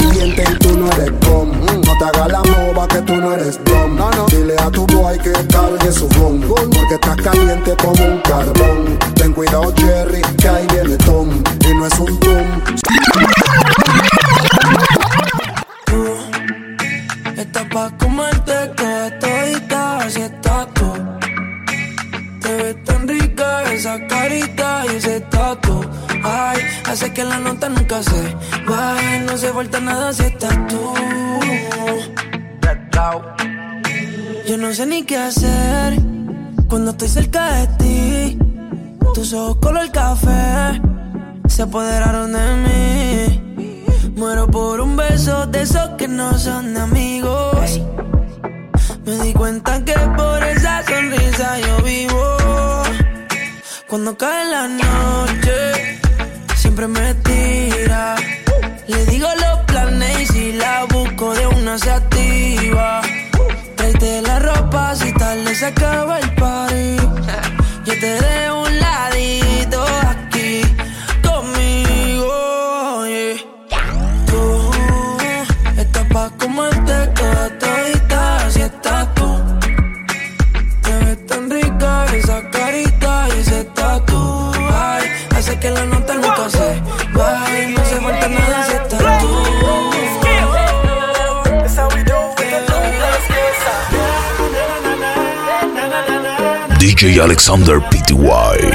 y 0.05 0.59
tú 0.59 0.77
no 0.77 0.91
eres 0.91 1.11
com 1.25 1.51
No 1.85 1.97
te 1.97 2.05
hagas 2.05 2.31
la 2.31 2.41
moba 2.43 2.87
que 2.87 3.01
tú 3.01 3.15
no 3.15 3.33
eres 3.33 3.59
dom 3.63 3.97
Dile 4.29 4.55
a 4.57 4.69
tu 4.71 4.85
boy 4.87 5.17
que 5.19 5.31
cargue 5.31 5.91
su 5.91 6.07
phone 6.09 6.41
Porque 6.41 6.95
estás 6.95 7.17
caliente 7.17 7.75
como 7.81 8.03
un 8.03 8.19
carbón. 8.21 8.97
Ten 9.15 9.33
cuidado 9.33 9.73
Jerry, 9.77 10.21
falta 29.55 29.79
nada 29.79 30.11
si 30.11 30.23
estás 30.23 30.67
tú. 30.67 30.93
Yo 34.45 34.57
no 34.57 34.73
sé 34.73 34.85
ni 34.85 35.03
qué 35.03 35.17
hacer 35.17 35.93
cuando 36.67 36.91
estoy 36.91 37.07
cerca 37.07 37.41
de 37.53 37.67
ti. 37.79 38.37
Tus 39.13 39.31
ojos 39.31 39.55
color 39.61 39.89
café 39.91 40.81
se 41.47 41.61
apoderaron 41.61 42.33
de 42.33 42.47
mí. 42.65 44.13
Muero 44.17 44.45
por 44.47 44.81
un 44.81 44.97
beso 44.97 45.45
de 45.47 45.61
esos 45.61 45.87
que 45.97 46.09
no 46.09 46.37
son 46.37 46.73
de 46.73 46.81
amigos. 46.81 47.81
Me 49.05 49.13
di 49.23 49.31
cuenta 49.31 49.85
que 49.85 49.97
por 50.17 50.43
esa 50.43 50.83
sonrisa 50.83 51.59
yo 51.59 51.75
vivo. 51.81 52.37
Cuando 53.87 54.17
cae 54.17 54.51
la 54.51 54.67
noche, 54.67 55.99
siempre 56.57 56.87
me 56.89 57.13
tira. 57.15 58.15
Le 58.87 59.03
digo 59.07 59.27
los 59.39 59.59
planes 59.65 60.21
y 60.21 60.25
si 60.27 60.51
la 60.53 60.85
busco 60.85 61.33
de 61.33 61.47
una 61.47 61.77
se 61.79 61.89
activa. 61.89 63.01
Tráete 63.75 64.21
la 64.21 64.37
ropa 64.39 64.93
si 64.95 65.11
tarde 65.13 65.55
se 65.55 65.65
acaba 65.65 66.19
el 66.19 66.29
party. 66.35 66.97
Yo 67.85 67.93
te 67.99 68.21
dejo 68.21 68.61
un 68.61 68.79
ladito 68.79 69.83
aquí 70.07 70.61
conmigo. 71.23 73.05
yeah. 73.07 73.37
Tú 74.27 74.71
estás 75.77 76.05
pa' 76.13 76.29
comerte 76.37 77.07
toda 77.15 77.49
todita 77.57 78.51
si 78.51 78.61
estás 78.61 79.15
tú. 79.15 79.43
Te 80.83 80.93
ves 81.05 81.25
tan 81.25 81.49
rica 81.49 82.05
esa 82.13 82.49
carita 82.51 83.27
y 83.35 83.39
ese 83.39 83.63
tatu. 83.63 84.51
Ay, 84.71 85.09
hace 85.35 85.57
que 85.59 85.71
la 85.71 85.85
nota 85.85 86.13
nunca 86.13 86.49
se 86.49 87.04
Alexander 97.13 97.79
Pty. 97.79 98.74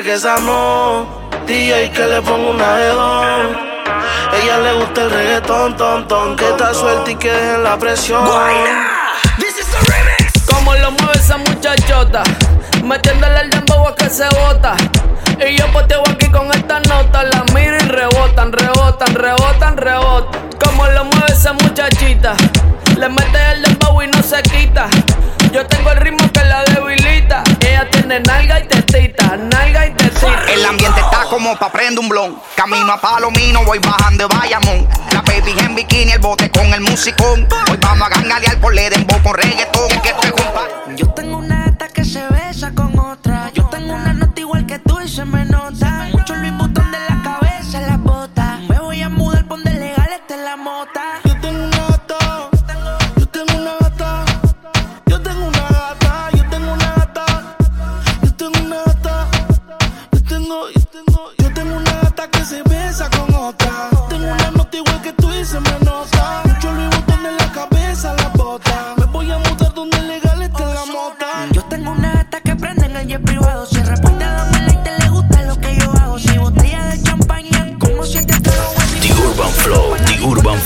Dice 0.00 0.02
que 0.02 0.14
esa 0.14 0.38
no. 0.40 1.06
DJ 1.46 1.90
que 1.90 2.06
le 2.06 2.22
pongo 2.22 2.50
una 2.50 2.76
de 2.76 2.88
don. 2.88 3.56
Ella 4.42 4.58
le 4.58 4.72
gusta 4.74 5.02
el 5.02 5.10
reggaetón, 5.10 5.76
ton, 5.76 6.08
ton. 6.08 6.36
Que 6.36 6.48
está 6.48 6.72
suelta 6.72 7.10
y 7.10 7.16
que 7.16 7.30
dejen 7.30 7.64
la 7.64 7.78
presión. 7.78 8.24
Como 10.46 10.74
lo 10.74 10.90
mueve 10.92 11.12
esa 11.14 11.38
muchachota, 11.38 12.22
metiéndole 12.84 13.40
el 13.40 13.50
dembow 13.50 13.88
a 13.88 13.94
que 13.94 14.08
se 14.08 14.28
bota. 14.28 14.76
Y 15.46 15.56
yo 15.56 15.66
poteo 15.72 16.02
aquí 16.10 16.30
con 16.30 16.50
esta 16.52 16.80
nota, 16.80 17.22
la 17.22 17.44
miro 17.54 17.76
y 17.76 17.88
rebotan, 17.88 18.52
rebotan, 18.52 19.14
rebotan, 19.14 19.76
rebotan. 19.76 20.50
Como 20.62 20.86
lo 20.86 21.04
mueve 21.04 21.32
esa 21.32 21.52
muchachita, 21.54 22.34
le 22.96 23.08
mete 23.08 23.52
el 23.52 23.62
dembow 23.62 24.02
y 24.02 24.08
no 24.08 24.22
se 24.22 24.42
quita. 24.42 24.88
Yo 25.52 25.66
tengo 25.66 25.90
el 25.90 25.96
ritmo 25.98 26.30
que 26.32 26.44
la 26.44 26.64
debilita. 26.64 27.42
Tiene 27.88 28.20
nalga 28.20 28.60
y 28.60 28.66
tetita, 28.68 29.36
nalga 29.36 29.86
y 29.86 29.90
tetita. 29.94 30.44
El 30.52 30.64
ambiente 30.66 31.00
está 31.00 31.24
como 31.30 31.56
pa' 31.56 31.72
prender 31.72 31.98
un 31.98 32.08
blon. 32.08 32.38
Camino 32.54 32.92
a 32.92 33.00
Palomino, 33.00 33.64
voy 33.64 33.78
bajando 33.78 34.28
de 34.28 34.34
Bayamón. 34.34 34.88
La 35.12 35.22
baby 35.22 35.54
en 35.58 35.74
bikini, 35.74 36.12
el 36.12 36.18
bote 36.18 36.50
con 36.50 36.66
el 36.74 36.80
musicón. 36.82 37.48
Hoy 37.70 37.78
vamos 37.80 38.06
a 38.06 38.10
gangalear 38.10 38.60
por 38.60 38.74
le 38.74 38.90
dembow 38.90 39.22
con 39.22 39.34
reggaetón. 39.34 39.88
Que. 40.02 40.14
Yo 40.96 41.08
tengo 41.14 41.38
una 41.38 41.66
gata 41.66 41.88
que 41.88 42.04
se 42.04 42.26
besa 42.28 42.70
con 42.74 42.98
otra. 42.98 43.50
Yo 43.54 43.64
tengo 43.66 43.94
una 43.94 44.12
nota 44.12 44.40
igual 44.40 44.66
que 44.66 44.78
tú 44.78 45.00
y 45.00 45.08
se 45.08 45.24
me 45.24 45.44
nota. 45.46 46.08
Mucho 46.12 46.34
Luis 46.34 46.52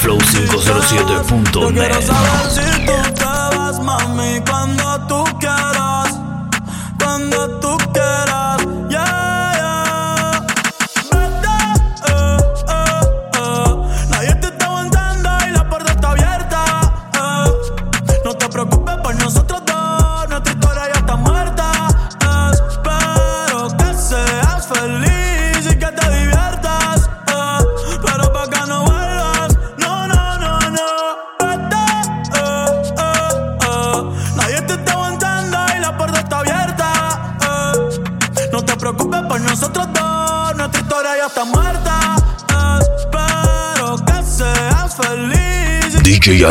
Flow 0.04 0.20
507.net. 0.20 2.04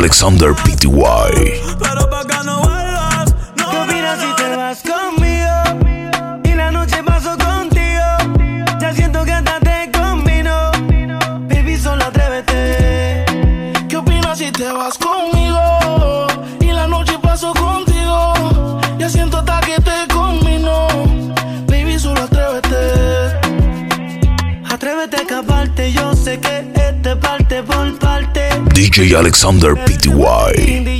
Alexander 0.04 0.54
Pty. 0.54 1.62
Alexander 29.16 29.76
Pty. 29.76 30.93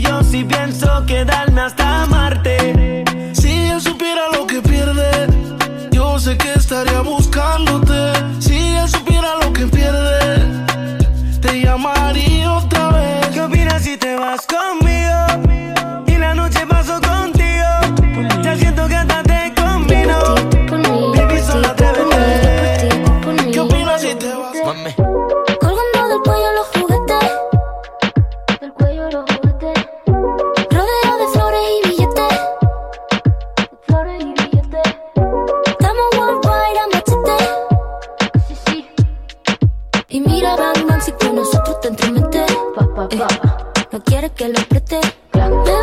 난 45.44 45.83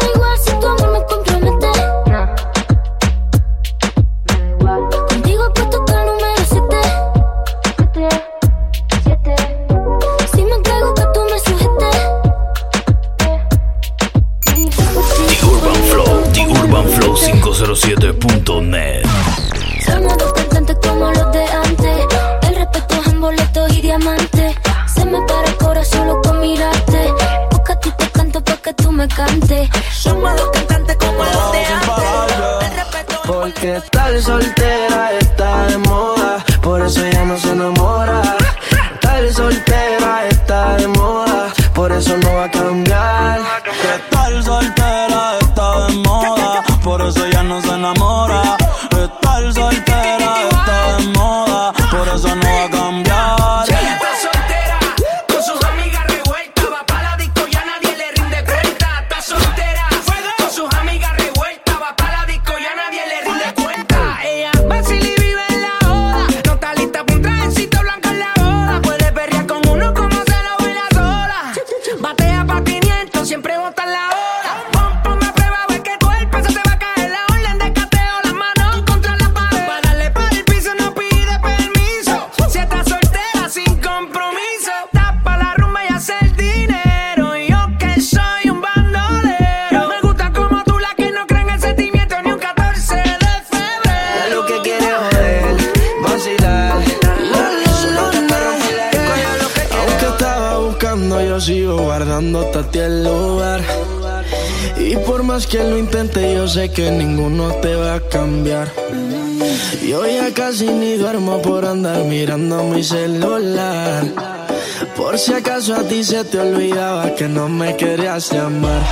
caso 115.54 115.74
a 115.74 115.82
ti 115.82 116.04
se 116.04 116.22
te 116.30 116.38
olvidaba 116.38 117.12
que 117.16 117.26
no 117.26 117.48
me 117.48 117.76
querías 117.76 118.30
llamar. 118.30 118.82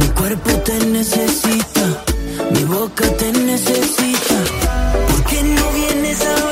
Mi 0.00 0.08
cuerpo 0.08 0.50
te 0.66 0.76
necesita, 0.86 1.84
mi 2.50 2.64
boca 2.64 3.06
te 3.20 3.30
necesita. 3.50 4.36
¿Por 5.08 5.24
qué 5.28 5.40
no 5.56 5.64
vienes 5.80 6.20
a 6.32 6.43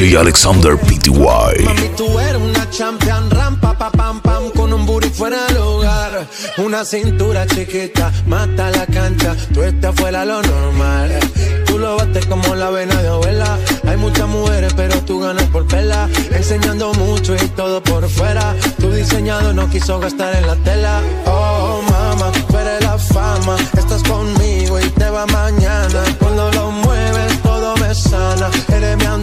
DJ 0.00 0.16
Alexander 0.16 0.78
Pty. 0.78 1.10
Mami, 1.10 1.88
tú 1.94 2.18
eres 2.18 2.40
una 2.40 2.70
champion, 2.70 3.30
rampa, 3.30 3.76
pa, 3.76 3.90
pam, 3.90 4.18
pam, 4.22 4.48
con 4.56 4.72
un 4.72 4.86
booty 4.86 5.10
fuera 5.10 5.44
del 5.48 5.58
hogar. 5.58 6.26
Una 6.56 6.86
cintura 6.86 7.46
chiquita, 7.46 8.10
mata 8.26 8.70
la 8.70 8.86
cancha, 8.86 9.36
tú 9.52 9.62
estás 9.62 9.94
fuera 9.94 10.24
lo 10.24 10.40
normal. 10.40 11.20
Tú 11.66 11.78
lo 11.78 11.98
bates 11.98 12.24
como 12.24 12.54
la 12.54 12.70
vena 12.70 12.94
de 13.02 13.08
abuela. 13.08 13.58
Hay 13.86 13.98
muchas 13.98 14.26
mujeres, 14.26 14.72
pero 14.74 14.98
tú 15.02 15.20
ganas 15.20 15.44
por 15.48 15.66
pela. 15.66 16.08
Enseñando 16.32 16.94
mucho 16.94 17.34
y 17.34 17.48
todo 17.48 17.82
por 17.82 18.08
fuera. 18.08 18.56
Tu 18.78 18.90
diseñado 18.92 19.52
no 19.52 19.68
quiso 19.68 20.00
gastar 20.00 20.34
en 20.34 20.46
la 20.46 20.56
tela. 20.56 21.02
Oh, 21.26 21.82
mamá, 21.90 22.32
tú 22.32 22.56
la 22.80 22.96
fama. 22.96 23.54
Estás 23.76 24.02
conmigo 24.04 24.80
y 24.80 24.88
te 24.88 25.10
va 25.10 25.26
mañana. 25.26 26.02
Cuando 26.18 26.50
lo 26.52 26.70
mueves, 26.70 27.42
todo 27.42 27.76
me 27.76 27.94
sana. 27.94 28.48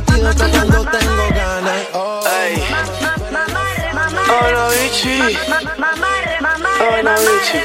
Mi 0.07 0.25
antídoto 0.25 0.49
cuando 0.51 0.85
tengo 0.91 1.29
ganas. 1.35 1.81
Oh, 1.93 2.21
Hola, 4.29 4.69
bichi. 4.69 5.19
Hola, 6.79 7.15
bichi. 7.15 7.59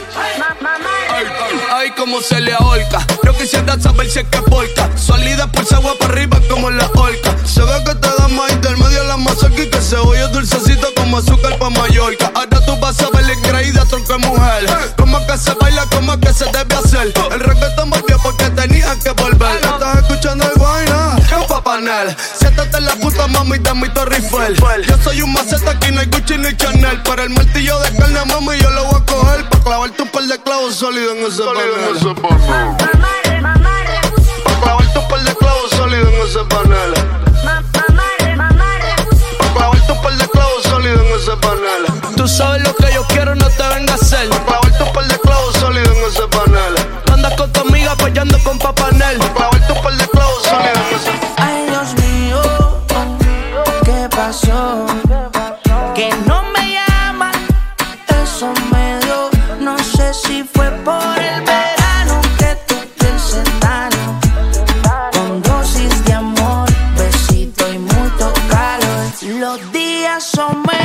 Ay, 1.70 1.90
como 1.92 2.20
se 2.20 2.40
le 2.40 2.52
ahorca. 2.52 3.04
Yo 3.24 3.32
quisiera 3.36 3.78
saber 3.80 4.10
si 4.10 4.20
es 4.20 4.26
que 4.28 4.38
porta. 4.42 4.88
Salida 4.96 5.46
por 5.50 5.64
esa 5.64 5.76
agua 5.76 5.94
para 5.98 6.12
arriba 6.12 6.38
como 6.48 6.70
la 6.70 6.86
horca. 6.94 7.36
Se 7.44 7.62
ve 7.62 7.72
que 7.84 7.94
te 7.96 8.08
da 8.08 8.28
más 8.28 8.50
intermedio 8.52 9.04
la 9.04 9.16
mazorca 9.16 9.62
y 9.62 9.68
que 9.68 9.80
se 9.80 9.96
oye 9.96 10.26
dulcecito 10.28 10.88
como 10.96 11.18
azúcar 11.18 11.58
pa' 11.58 11.70
Mallorca. 11.70 12.30
Ahora 12.34 12.64
tú 12.64 12.78
vas 12.78 13.00
a 13.00 13.10
ver 13.10 13.26
la 13.26 13.34
increíble 13.34 13.80
tronco 13.88 14.12
de 14.12 14.18
mujer. 14.18 14.66
Como 14.96 15.26
que 15.26 15.36
se 15.38 15.52
baila, 15.54 15.86
como 15.86 16.18
que 16.20 16.32
se 16.32 16.44
debe 16.46 16.74
hacer. 16.74 17.12
El 17.32 17.40
reggaetón 17.40 17.90
volvió 17.90 18.18
porque 18.22 18.48
tenía 18.50 18.94
que 19.02 19.10
volver. 19.10 19.56
Estás 19.56 19.96
escuchando 19.98 20.44
el 20.44 20.60
papanel. 21.82 22.16
Siéntate 22.38 22.76
en 22.78 22.84
la 22.84 22.94
puta 22.96 23.26
mami 23.26 23.58
de 23.58 23.74
mi 23.74 23.88
Torre 23.90 24.16
Eiffel. 24.16 24.56
Yo 24.86 24.96
soy 25.02 25.22
un 25.22 25.32
maceta, 25.32 25.72
aquí 25.72 25.90
no 25.92 26.00
hay 26.00 26.06
Gucci 26.06 26.38
ni 26.38 26.56
Chanel. 26.56 27.02
Para 27.02 27.24
el 27.24 27.30
martillo 27.30 27.78
de 27.80 27.96
carne, 27.96 28.20
mami, 28.26 28.58
yo 28.58 28.70
lo 28.70 28.84
voy 28.84 29.00
a 29.00 29.04
coger. 29.04 29.48
Pa' 29.48 29.60
clavarte 29.60 30.02
un 30.02 30.08
par 30.08 30.22
de 30.24 30.38
clavos 30.42 30.74
sólidos 30.76 31.16
en 31.16 31.26
ese 31.26 31.42
panel. 31.42 31.70
Pa' 34.44 34.60
clavarte 34.62 34.98
un 34.98 35.08
par 35.08 35.24
de 35.24 35.34
clavos 35.34 35.70
sólidos 35.70 36.08
en 36.12 36.28
ese 36.28 36.44
panel. 36.48 36.94
Pa' 39.38 39.54
clavarte 39.54 39.92
un 39.92 40.02
par 40.02 40.16
de 40.16 40.28
clavos 40.28 40.62
sólidos 40.62 41.06
en 41.06 41.20
ese 41.20 41.36
panel. 41.36 42.16
Tú 42.16 42.28
sabes 42.28 42.62
lo 42.62 42.74
que 42.76 42.92
yo 42.94 43.04
quiero, 43.08 43.34
no 43.34 43.48
te 43.48 43.62
vengas 43.74 44.02
a 44.02 44.04
hacer. 44.04 44.28
Pa' 44.30 44.44
clavarte 44.44 44.82
un 44.82 44.92
par 44.92 45.08
de 45.08 45.18
clavos 45.18 45.54
sólidos 45.56 45.96
en 45.96 46.04
ese 46.04 46.28
panel. 46.28 46.74
Andas 47.12 47.34
con 47.34 47.52
tu 47.52 47.60
amiga 47.60 47.92
apoyando 47.92 48.38
con 48.44 48.58
Papanel. 48.58 49.18
Pa' 49.36 49.51
días 70.32 70.46
son 70.46 70.81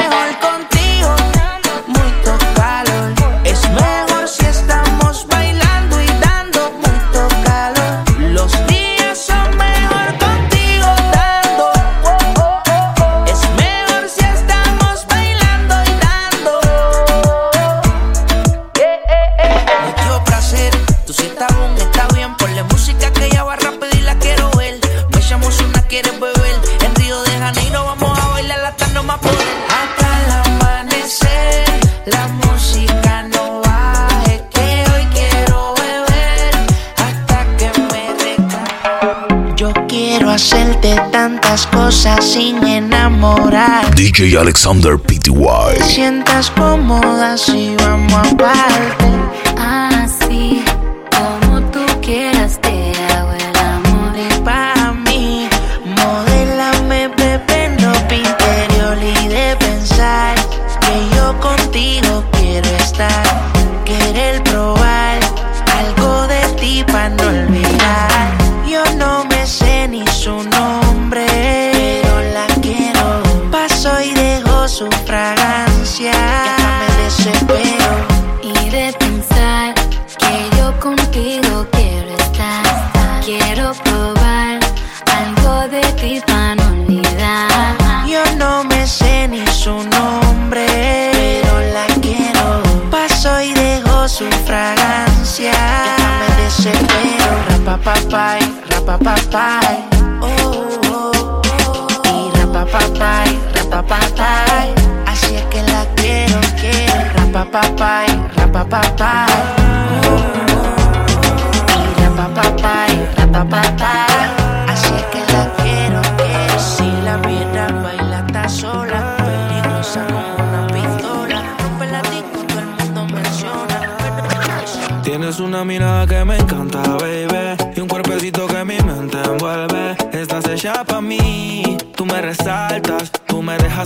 DJ 44.18 44.36
Alexander 44.36 44.98
Pty. 44.98 45.30
Te 45.78 45.84
sientas 45.84 46.50
cómoda 46.50 47.38
si 47.38 47.76
vamos 47.76 48.14
a 48.14 48.36
parte. 48.36 49.07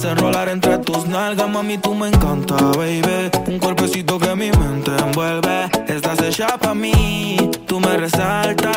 Dejas 0.01 0.17
enrolar 0.17 0.49
entre 0.49 0.77
tus 0.79 1.05
nalgas, 1.05 1.49
mami, 1.49 1.77
tú 1.77 1.93
me 1.93 2.07
encanta, 2.07 2.55
baby. 2.77 3.29
Un 3.47 3.59
cuerpecito 3.59 4.19
que 4.19 4.35
mi 4.35 4.51
mente 4.51 4.91
envuelve. 4.97 5.69
Estás 5.87 6.21
hecha 6.21 6.57
pa' 6.57 6.73
mí, 6.73 7.37
tú 7.67 7.79
me 7.79 7.97
resaltas. 7.97 8.71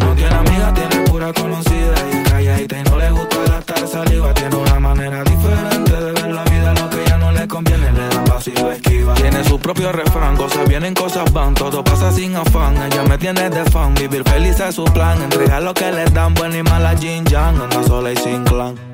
No 0.00 0.14
tiene 0.14 0.34
amiga, 0.34 0.74
tiene 0.74 1.04
pura 1.08 1.32
conocida 1.32 1.94
y 2.12 2.16
es 2.16 2.28
calladita 2.28 2.78
y 2.78 2.82
no 2.84 2.98
le 2.98 3.10
gusta 3.10 3.36
gastar 3.48 3.88
saliva. 3.88 4.34
Tiene 4.34 4.56
una 4.56 4.80
manera 4.80 5.22
diferente 5.24 5.92
de 5.92 6.12
ver 6.12 6.32
la 6.32 6.44
vida, 6.44 6.74
lo 6.74 6.90
que 6.90 7.04
ya 7.06 7.16
no 7.18 7.32
le 7.32 7.48
conviene 7.48 7.92
le 7.92 8.13
Tiene 8.44 9.42
su 9.44 9.58
propio 9.58 9.90
refrán, 9.90 10.36
cosas 10.36 10.68
vienen, 10.68 10.92
cosas 10.92 11.32
van, 11.32 11.54
todo 11.54 11.82
pasa 11.82 12.12
sin 12.12 12.36
afán. 12.36 12.76
Ella 12.76 13.02
me 13.04 13.16
tiene 13.16 13.48
de 13.48 13.64
fan, 13.64 13.94
vivir 13.94 14.22
feliz 14.24 14.60
es 14.60 14.74
su 14.74 14.84
plan. 14.84 15.22
Entrega 15.22 15.60
lo 15.60 15.72
que 15.72 15.90
le 15.90 16.04
dan, 16.06 16.34
buena 16.34 16.58
y 16.58 16.62
mala 16.62 16.94
Jin 16.96 17.24
Yang, 17.24 17.62
anda 17.62 17.82
sola 17.84 18.12
y 18.12 18.16
sin 18.16 18.44
clan. 18.44 18.93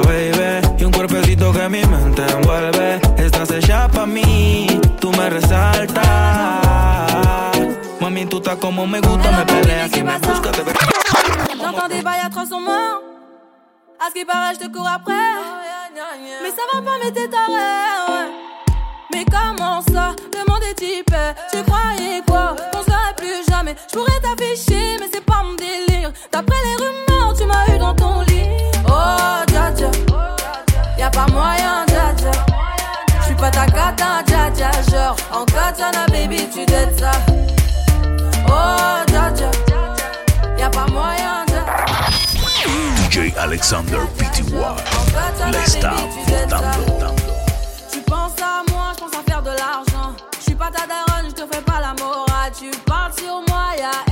baby. 0.03 0.61
Y 0.77 0.83
un 0.83 0.91
cuerpecito 0.91 1.51
que 1.51 1.69
mi 1.69 1.83
mente 1.85 2.23
envuelve. 2.23 3.01
Estás 3.17 3.51
hecha 3.51 3.87
pa' 3.87 4.05
mí, 4.05 4.67
tú 4.99 5.11
me 5.11 5.29
resaltas. 5.29 6.01
Mami, 7.99 8.25
tú 8.25 8.37
estás 8.37 8.57
como 8.57 8.87
me 8.87 8.99
gusta, 8.99 9.31
me 9.31 9.45
peleas 9.45 9.95
y 9.95 10.03
me 10.03 10.17
buscas, 10.17 10.51
te 10.51 10.63
J'entends 11.61 11.87
des 11.87 12.03
à 12.05 12.29
300 12.29 12.59
morts. 12.59 13.01
À 13.99 14.09
ce 14.09 14.13
qui 14.13 14.25
paraît, 14.25 14.55
je 14.55 14.65
te 14.65 14.71
cours 14.71 14.87
après. 14.87 15.13
Mais 16.41 16.49
ça 16.49 16.63
va 16.73 16.81
pas, 16.81 16.97
mais 17.03 17.11
t'es 17.11 17.27
taré, 17.27 17.51
ouais. 17.51 18.31
Mais 19.13 19.25
comment 19.25 19.81
ça, 19.93 20.15
est 20.69 20.73
type 20.73 21.13
Tu 21.51 21.61
croyais 21.63 22.21
quoi? 22.25 22.55
On 22.73 22.83
serait 22.83 23.13
plus 23.17 23.45
jamais. 23.47 23.75
Je 23.87 23.97
pourrais 23.97 24.19
t'afficher, 24.21 24.97
mais 24.99 25.07
c'est 25.13 25.23
pas 25.23 25.43
mon 25.43 25.53
délire. 25.53 26.11
D'après 26.31 26.55
les 26.65 26.75
rumeurs, 26.83 27.33
tu 27.37 27.45
m'as 27.45 27.75
eu 27.75 27.77
dans 27.77 27.93
ton 27.93 28.21
lit. 28.21 28.47
Oh, 28.91 29.43
dja 29.47 29.71
dja. 29.71 29.89
Y'a 30.97 31.09
pas 31.09 31.27
moyen, 31.31 31.85
dja 31.87 32.13
dja. 32.17 32.31
J'suis 33.21 33.35
pas 33.35 33.51
ta 33.51 33.65
cata, 33.65 34.21
dja 34.27 34.49
dja. 34.53 34.71
Genre, 34.91 35.15
en 35.31 35.45
katana, 35.45 36.05
baby, 36.09 36.49
tu 36.53 36.65
dettes 36.65 36.99
ça. 36.99 37.11
Oh, 38.47 39.03
dja 39.07 39.31
dja. 39.31 39.49
Y'a 40.57 40.69
pas 40.69 40.87
moyen, 40.91 41.45
dja 41.47 41.63
DJ 42.97 43.33
Alexander 43.37 43.99
Pty. 44.17 44.43
Le 44.51 45.57
está 45.65 45.91
votando. 45.91 47.15
Tu 47.91 47.99
penses 48.01 48.39
à 48.41 48.63
moi, 48.71 48.91
je 48.95 49.03
pense 49.03 49.13
à 49.13 49.23
faire 49.29 49.41
de 49.41 49.49
l'argent. 49.49 50.13
Je 50.37 50.43
suis 50.43 50.55
pas 50.55 50.69
ta 50.69 50.85
daronne, 50.85 51.29
je 51.29 51.33
te 51.33 51.45
fais 51.53 51.61
pas 51.61 51.79
la 51.81 51.93
morale. 52.01 52.51
Tu 52.57 52.69
parles 52.85 53.13
sur 53.17 53.41
moi, 53.47 53.75
ya 53.77 54.10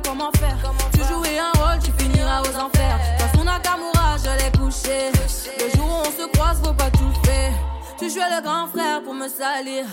pas 0.00 0.10
comment 0.10 0.30
faire. 0.38 0.56
Tu 0.92 1.00
jouais 1.00 1.38
un 1.38 1.52
rôle, 1.58 1.78
tu 1.82 1.92
finiras 2.02 2.42
aux 2.42 2.56
enfers. 2.56 2.98
Son 3.34 3.44
Nakamura, 3.44 4.16
je 4.18 4.30
l'ai 4.42 4.50
couché. 4.58 5.10
Le 5.58 5.76
jour 5.76 5.86
où 5.86 6.08
on 6.08 6.22
se 6.22 6.28
croise, 6.32 6.60
faut 6.62 6.72
pas 6.72 6.90
tout 6.90 7.12
faire. 7.24 7.52
Tu 7.98 8.10
jouais 8.10 8.28
le 8.36 8.42
grand 8.42 8.68
frère 8.68 9.02
pour 9.02 9.14
me 9.14 9.28
salir. 9.28 9.84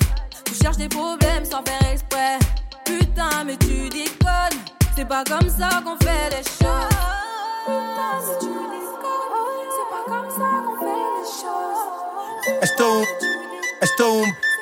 Tu 0.46 0.56
cherches 0.56 0.78
des 0.78 0.90
problèmes 0.90 1.46
sans 1.46 1.64
faire 1.64 1.92
exprès. 1.92 2.38
Putain, 2.86 3.44
mais 3.46 3.58
tu 3.58 3.90
déconnes. 3.90 4.60
C'est 4.96 5.08
pas 5.08 5.24
comme 5.24 5.50
ça 5.50 5.82
qu'on 5.84 5.98
fait 5.98 6.30
les 6.32 6.44
choses. 6.44 6.96
Putain, 7.66 8.14
si 8.22 8.46
tu 8.46 8.52
déconnes, 8.54 9.70
c'est 9.76 9.90
pas 9.94 10.06
comme 10.08 10.30
ça 10.30 10.50
qu'on 10.66 10.78
fait 10.80 11.10
les 11.18 11.28
choses. 11.42 12.62
Esto 12.62 13.04
un, 13.82 14.55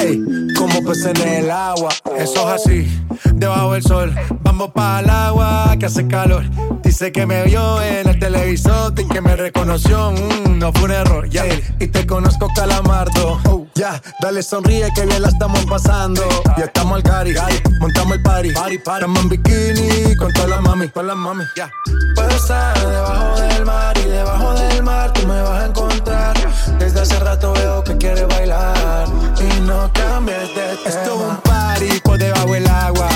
Ey, 0.00 0.22
como 0.56 0.82
peces 0.84 1.18
en 1.20 1.28
el 1.28 1.50
agua. 1.50 1.90
Eso 2.16 2.54
es 2.54 2.62
así, 2.62 3.04
debajo 3.34 3.74
del 3.74 3.82
sol. 3.82 4.14
Vamos 4.40 4.70
para 4.72 5.00
el 5.00 5.10
agua 5.10 5.76
que 5.78 5.86
hace 5.86 6.06
calor. 6.06 6.44
Dice 6.82 7.12
que 7.12 7.26
me 7.26 7.44
vio 7.44 7.82
en 7.82 8.08
el 8.08 8.18
televisor 8.18 8.94
y 8.98 9.06
que 9.06 9.20
me 9.20 9.36
reconoció. 9.36 10.12
Mm, 10.12 10.58
no 10.58 10.72
fue 10.72 10.84
un 10.84 10.92
error, 10.92 11.28
ya. 11.28 11.44
Y 11.78 11.86
te 11.88 12.06
conozco, 12.06 12.48
calamardo. 12.54 13.38
Oh, 13.46 13.66
ya, 13.74 14.00
dale 14.20 14.42
sonríe 14.42 14.88
que 14.94 15.04
bien 15.04 15.22
la 15.22 15.28
estamos 15.28 15.64
pasando. 15.66 16.22
Ya 16.56 16.64
estamos 16.64 16.96
al 16.96 17.02
cari, 17.02 17.34
montamos 17.80 18.16
el 18.16 18.22
party. 18.22 18.52
party, 18.52 18.78
party. 18.78 19.04
Estamos 19.04 19.22
en 19.22 19.28
bikini 19.28 20.16
con 20.16 20.32
todas 20.32 20.50
las 20.50 20.62
mami, 20.62 20.88
con 20.88 21.06
las 21.06 21.16
mami. 21.16 21.44
Ya. 21.56 21.70
Puedo 22.14 22.30
estar 22.30 22.78
debajo 22.78 23.40
del 23.40 23.64
mar 23.66 23.98
y 23.98 24.08
debajo 24.08 24.54
del 24.54 24.82
mar 24.82 25.12
tú 25.12 25.26
me 25.26 25.42
vas 25.42 25.62
a 25.62 25.66
encontrar. 25.66 26.39
Desde 26.78 27.00
hace 27.00 27.18
rato 27.20 27.52
veo 27.52 27.84
que 27.84 27.96
quieres 27.96 28.26
bailar 28.28 29.06
y 29.38 29.60
no 29.60 29.90
cambies 29.92 30.48
de 30.54 30.76
tema. 30.76 30.88
Esto 30.88 31.14
es 31.14 31.30
un 31.30 31.36
party 31.38 32.00
por 32.02 32.18
debajo 32.18 32.52
del 32.52 32.66
agua. 32.66 33.08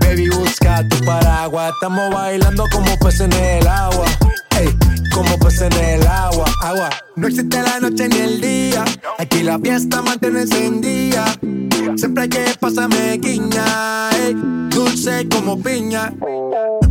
Baby, 0.00 0.28
busca 0.30 0.86
tu 0.88 1.04
paraguas. 1.04 1.72
Estamos 1.74 2.12
bailando 2.12 2.64
como 2.72 2.96
peces 2.98 3.22
en 3.22 3.32
el 3.32 3.66
agua. 3.66 4.06
Ey, 4.58 4.76
como 5.12 5.38
peces 5.38 5.62
en 5.62 5.72
el 5.72 6.06
agua. 6.06 6.46
Agua. 6.62 6.90
No 7.16 7.28
existe 7.28 7.62
la 7.62 7.80
noche 7.80 8.08
ni 8.08 8.18
el 8.18 8.40
día. 8.40 8.84
Aquí 9.18 9.42
la 9.42 9.58
fiesta 9.58 10.02
mantiene 10.02 10.42
encendida. 10.42 11.24
Siempre 11.96 12.28
que 12.28 12.44
pasa 12.60 12.88
me 12.88 13.18
guiña. 13.18 14.10
ey, 14.10 14.34
dulce 14.70 15.28
como 15.28 15.60
piña. 15.60 16.12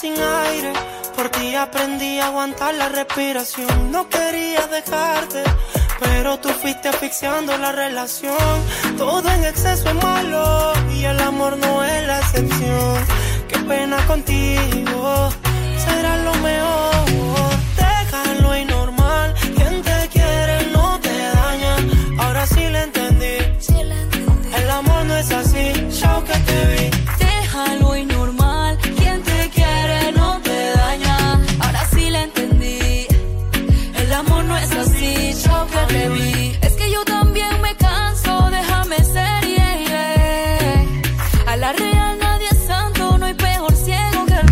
sin 0.00 0.14
aire, 0.14 0.72
por 1.16 1.28
ti 1.28 1.56
aprendí 1.56 2.20
a 2.20 2.26
aguantar 2.26 2.72
la 2.74 2.88
respiración. 2.88 3.90
No 3.90 4.08
quería 4.08 4.64
dejarte, 4.68 5.42
pero 5.98 6.38
tú 6.38 6.50
fuiste 6.50 6.88
asfixiando 6.88 7.58
la 7.58 7.72
relación. 7.72 8.54
Todo 8.96 9.28
en 9.28 9.44
exceso 9.44 9.88
es 9.88 9.94
malo 9.96 10.72
y 10.94 11.04
el 11.04 11.18
amor 11.20 11.56
no 11.56 11.82
es 11.82 12.06
la 12.06 12.18
excepción. 12.20 12.94
Qué 13.48 13.58
pena 13.58 13.96
contigo, 14.06 15.30
será 15.84 16.16
lo 16.18 16.34
mejor. 16.48 17.50
Déjalo 17.76 18.37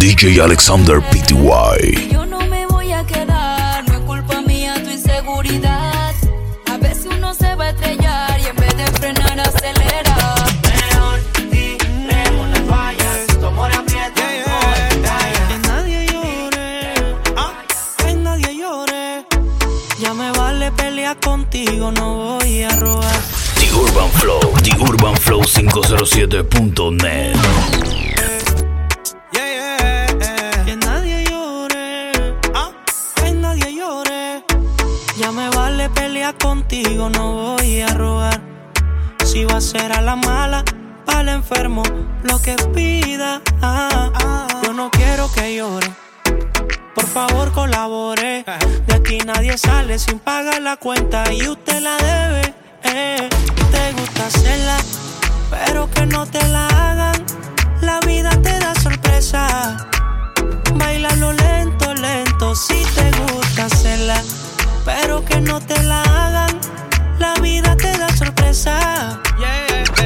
DJ 0.07 0.39
Alexander 0.41 1.01
Pty. 1.01 1.35
Yo 2.13 2.25
no 2.25 2.39
me 2.43 2.65
voy 2.67 2.93
a 2.93 3.05
quedar, 3.05 3.85
no 3.89 3.95
es 3.95 4.01
culpa 4.03 4.41
mía 4.41 4.75
tu 4.85 4.91
inseguridad. 4.91 6.15
A 6.71 6.77
veces 6.77 7.09
uno 7.11 7.35
se 7.35 7.53
va 7.57 7.65
a 7.65 7.71
estrellar 7.71 8.41
y 8.41 8.47
en 8.47 8.55
vez 8.55 8.77
de 8.77 8.87
frenar 8.87 9.41
acelera. 9.41 10.37
Mejor 10.63 11.19
tiremos 11.51 12.49
las 12.51 12.69
vallas, 12.69 13.27
tomo 13.41 13.67
la 13.67 13.83
Que 13.85 15.59
nadie 15.67 16.07
llore, 16.07 16.95
que 17.99 18.15
nadie 18.15 18.57
llore. 18.57 19.27
Ya 19.99 20.15
me 20.15 20.31
vale 20.31 20.71
pelear 20.71 21.19
contigo, 21.19 21.91
no 21.91 22.39
voy 22.39 22.63
a 22.63 22.71
robar. 22.77 23.21
The 23.59 23.73
Urban 23.75 24.09
Flow, 24.13 24.55
The 24.63 24.71
Urban 24.79 25.17
Flow 25.17 25.43
507.net. 25.43 27.35
pelear 35.89 36.37
contigo, 36.39 37.09
no 37.11 37.33
voy 37.57 37.81
a 37.81 37.89
rogar. 37.89 38.41
Si 39.25 39.45
va 39.45 39.57
a 39.59 39.61
ser 39.61 39.93
a 39.93 40.01
la 40.01 40.17
mala, 40.17 40.65
al 41.07 41.29
enfermo, 41.29 41.83
lo 42.23 42.41
que 42.41 42.55
pida. 42.75 43.41
Ah, 43.63 44.47
Yo 44.63 44.73
no 44.73 44.91
quiero 44.91 45.31
que 45.33 45.57
llore. 45.57 45.91
Por 46.95 47.07
favor, 47.07 47.53
colabore. 47.53 48.45
De 48.87 48.95
aquí 48.95 49.19
nadie 49.19 49.57
sale 49.59 49.99
sin 49.99 50.19
pagar 50.19 50.63
la 50.63 50.77
cuenta 50.77 51.31
y 51.33 51.47
usted 51.49 51.81
la 51.81 51.97
debe. 51.99 52.55
eh. 52.85 53.29
Te 53.71 53.93
gusta 53.93 54.27
hacerla, 54.27 54.77
pero 55.51 55.91
que 55.91 56.07
no 56.07 56.27
te 56.27 56.43
la 56.49 56.67
hagan. 56.69 57.25
La 57.83 58.01
vida 58.01 58.31
te 58.43 58.59
da 58.59 58.75
sorpresa. 58.77 59.77
Bailalo 60.75 61.33
lento, 61.33 61.95
lento, 61.95 62.55
si 62.55 62.83
te 62.95 63.11
gusta 63.33 63.65
hacerla, 63.67 64.23
pero 64.87 65.23
que 65.25 65.41
no 65.41 65.61
te 65.61 65.83
la 65.83 66.01
hagan. 66.03 66.61
La 67.19 67.35
vida 67.43 67.77
te 67.77 67.99
da 67.99 68.09
sorpresa. 68.17 69.21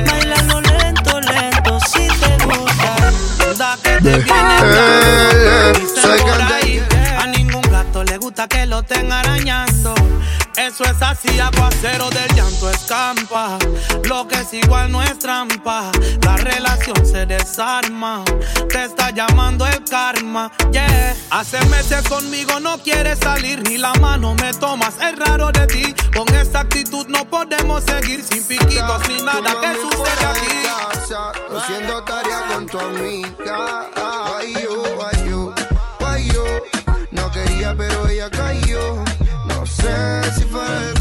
Bailalo 0.08 0.60
lento, 0.62 1.20
lento, 1.20 1.78
si 1.86 2.08
te 2.08 2.44
gusta. 2.46 3.12
Da 3.58 3.76
que 3.82 3.96
te 4.00 4.18
viene 4.18 5.86
Soy 6.00 6.18
por 6.20 6.42
ahí. 6.42 6.82
A 7.18 7.26
ningún 7.26 7.62
gato 7.70 8.02
le 8.02 8.16
gusta 8.16 8.48
que 8.48 8.64
lo 8.64 8.80
estén 8.80 9.12
arañando. 9.12 9.99
Eso 10.70 10.84
es 10.84 11.02
así, 11.02 11.40
aguacero 11.40 12.10
del 12.10 12.32
llanto 12.36 12.70
escampa. 12.70 13.58
Lo 14.04 14.28
que 14.28 14.36
es 14.36 14.54
igual 14.54 14.92
no 14.92 15.02
es 15.02 15.18
trampa. 15.18 15.90
La 16.22 16.36
relación 16.36 17.04
se 17.04 17.26
desarma. 17.26 18.22
Te 18.68 18.84
está 18.84 19.10
llamando 19.10 19.66
el 19.66 19.82
karma. 19.82 20.52
Yeah. 20.70 21.16
Hace 21.30 21.58
meses 21.66 22.08
conmigo 22.08 22.60
no 22.60 22.78
quieres 22.78 23.18
salir 23.18 23.60
ni 23.68 23.78
la 23.78 23.92
mano 23.94 24.36
me 24.36 24.54
tomas. 24.54 24.94
Es 25.02 25.18
raro 25.18 25.50
de 25.50 25.66
ti. 25.66 25.94
Con 26.16 26.32
esta 26.36 26.60
actitud 26.60 27.04
no 27.08 27.24
podemos 27.24 27.82
seguir 27.82 28.22
sin 28.22 28.44
piquitos 28.44 29.08
ni 29.08 29.22
nada. 29.22 29.56
¿Qué 29.60 29.74
sucede 29.74 30.24
aquí? 30.24 30.68
Haciendo 31.56 32.04
tarea 32.04 32.44
con 32.54 32.66
tu 32.66 32.78
amiga. 32.78 33.90
Why 33.96 34.62
you, 34.62 34.82
why 34.96 35.28
you, 35.28 35.52
why 35.98 36.24
you? 36.32 36.44
No 37.10 37.28
quería, 37.32 37.74
pero 37.76 38.06
ella 38.06 38.30
cayó. 38.30 38.69
No 39.82 39.86
sé 40.34 40.99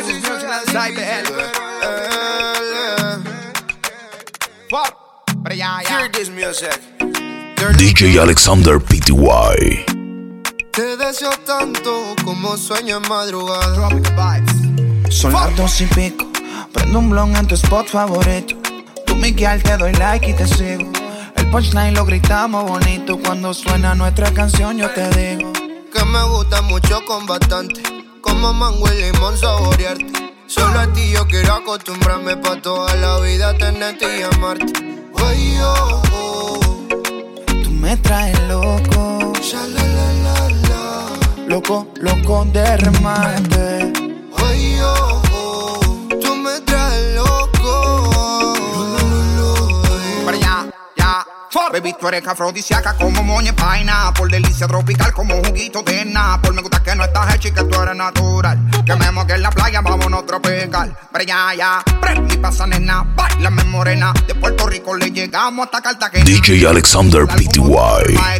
music 0.00 0.40
the. 0.96 1.52
But 4.70 5.56
yeah, 5.56 5.80
yeah. 5.82 5.98
Hear 5.98 6.08
this 6.08 6.30
music. 6.30 6.80
DJ 7.76 8.18
Alexander 8.18 8.78
Pty. 8.78 9.84
Te 10.72 10.96
deseo 10.96 11.30
tanto 11.44 12.14
como 12.24 12.56
sueño 12.56 12.96
en 12.96 13.08
madrugada. 13.08 13.88
Son 15.10 15.32
las 15.32 15.54
dos 15.56 15.80
y 15.80 15.86
pico. 15.86 16.26
Prendo 16.72 16.98
un 16.98 17.10
blon 17.10 17.36
en 17.36 17.46
tu 17.46 17.54
spot 17.54 17.88
favorito. 17.88 18.56
Tú, 19.06 19.14
Miguel, 19.16 19.62
te 19.62 19.76
doy 19.76 19.92
like 19.92 20.30
y 20.30 20.32
te 20.32 20.46
sigo. 20.46 20.90
El 21.36 21.50
punchline 21.50 21.94
lo 21.94 22.06
gritamos 22.06 22.64
bonito. 22.64 23.18
Cuando 23.18 23.52
suena 23.52 23.94
nuestra 23.94 24.32
canción, 24.32 24.78
yo 24.78 24.88
te 24.90 25.08
digo. 25.10 25.52
Que 25.92 26.04
me 26.04 26.22
gusta 26.24 26.62
mucho 26.62 27.04
con 27.04 27.26
bastante. 27.26 27.91
Como 28.32 28.54
mango 28.54 28.90
y 28.90 29.02
limón 29.02 29.36
saborearte. 29.36 30.32
Solo 30.46 30.80
a 30.80 30.90
ti 30.90 31.10
yo 31.10 31.26
quiero 31.26 31.52
acostumbrarme 31.52 32.34
pa' 32.38 32.56
toda 32.62 32.96
la 32.96 33.20
vida 33.20 33.52
tenerte 33.58 34.06
y 34.20 34.22
amarte. 34.22 34.72
Ay, 35.16 35.58
oh, 35.62 36.02
oh. 36.14 36.60
Tú 37.62 37.70
me 37.72 37.94
traes 37.98 38.40
loco. 38.48 39.34
Sha, 39.42 39.66
la, 39.66 39.84
la, 39.96 40.12
la, 40.24 40.48
la. 40.48 41.46
Loco, 41.46 41.86
loco 41.96 42.46
de 42.46 42.76
remate. 42.78 43.92
Oh, 44.32 44.42
oh. 44.82 45.21
Ya. 51.52 51.68
Baby, 51.72 51.94
tú 51.98 52.08
eres 52.08 52.26
afrodisíaca 52.26 52.94
como 52.94 53.22
moña 53.22 53.54
paina. 53.54 54.12
Por 54.14 54.30
delicia 54.30 54.66
tropical 54.66 55.12
como 55.12 55.34
juguito 55.42 55.82
de 55.82 56.12
Por 56.42 56.54
Me 56.54 56.62
gusta 56.62 56.82
que 56.82 56.94
no 56.94 57.04
estás 57.04 57.34
hecha 57.34 57.48
y 57.48 57.52
que 57.52 57.64
tú 57.64 57.80
eres 57.80 57.96
natural. 57.96 58.58
Que 58.84 58.96
me 58.96 59.10
moque 59.12 59.34
en 59.34 59.42
la 59.42 59.50
playa, 59.50 59.80
vámonos 59.80 60.26
tropical. 60.26 60.96
Pero 61.12 61.24
ya, 61.24 61.54
ya. 61.54 61.82
Prende 62.00 62.34
y 62.34 62.38
pasa 62.38 62.66
nena, 62.66 63.04
bailame 63.14 63.64
morena. 63.64 64.12
De 64.26 64.34
Puerto 64.34 64.66
Rico 64.66 64.94
le 64.96 65.10
llegamos 65.10 65.66
hasta 65.66 65.80
Cartagena. 65.80 66.24
DJ 66.24 66.66
Alexander 66.66 67.26
Pty. 67.26 67.60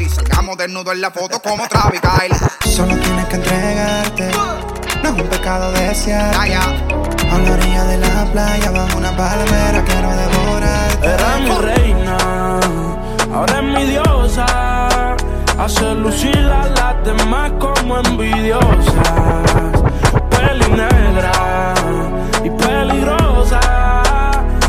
Y 0.00 0.08
salgamos 0.08 0.56
desnudos 0.56 0.94
en 0.94 1.00
la 1.00 1.10
foto 1.10 1.40
como 1.40 1.66
Travis 1.68 2.00
Kyle. 2.00 2.70
Solo 2.70 2.96
tienes 2.96 3.26
que 3.26 3.36
entregarte. 3.36 4.30
No 5.02 5.08
es 5.08 5.22
un 5.22 5.28
pecado 5.28 5.72
desear. 5.72 6.32
Ya, 6.34 6.46
ya. 6.46 6.62
A 7.32 7.38
la 7.38 7.52
orilla 7.52 7.84
de 7.84 7.96
la 7.98 8.24
playa, 8.32 8.70
bajo 8.70 8.98
una 8.98 9.16
palmera, 9.16 9.82
quiero 9.84 10.10
devorarte. 10.10 11.06
Era 11.06 11.38
mi 11.38 11.58
reina, 11.58 12.11
ahora 13.32 13.58
es 13.58 13.64
mi 13.64 13.84
diosa. 13.84 14.46
Hace 15.58 15.94
lucir 15.94 16.38
a 16.38 16.66
las 16.68 17.04
demás 17.04 17.52
como 17.58 17.98
envidiosas. 17.98 19.72
Peli 20.30 20.68
negra 20.70 21.74
y 22.44 22.50
peligrosa. 22.50 23.60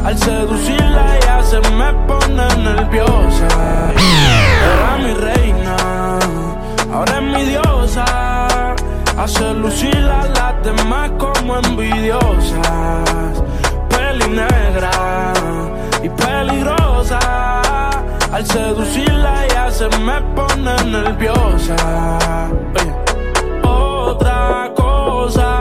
Al 0.06 0.18
seducirla 0.18 1.18
ella 1.18 1.44
se 1.44 1.60
me 1.72 1.94
pone 2.08 2.48
nerviosa. 2.58 3.48
Era 3.96 4.98
mi 4.98 5.14
reina, 5.14 5.78
ahora 6.94 7.16
es 7.18 7.24
mi 7.24 7.44
diosa. 7.46 8.76
Hace 9.18 9.54
lucir 9.54 9.98
a 9.98 10.26
las 10.28 10.64
demás 10.64 11.12
como 11.18 11.58
envidiosas. 11.58 13.44
Peli 13.90 14.28
negra 14.28 15.34
y 16.04 16.10
peligrosa. 16.10 17.20
Al 18.34 18.44
seducirla 18.48 19.46
ella 19.46 19.70
se 19.70 19.88
me 20.00 20.20
pone 20.34 20.76
nerviosa. 20.86 21.76
Otra 23.64 24.72
cosa, 24.76 25.53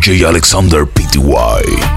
DJ 0.00 0.24
Alexander 0.24 0.86
Pty. 0.86 1.89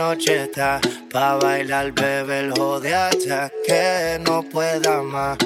noche 0.00 0.44
está 0.44 0.80
Pa' 1.12 1.36
bailar, 1.36 1.92
beber, 1.92 2.52
joder 2.56 2.94
hasta 2.94 3.50
que 3.66 4.18
no 4.26 4.42
pueda 4.42 5.02
más. 5.02 5.36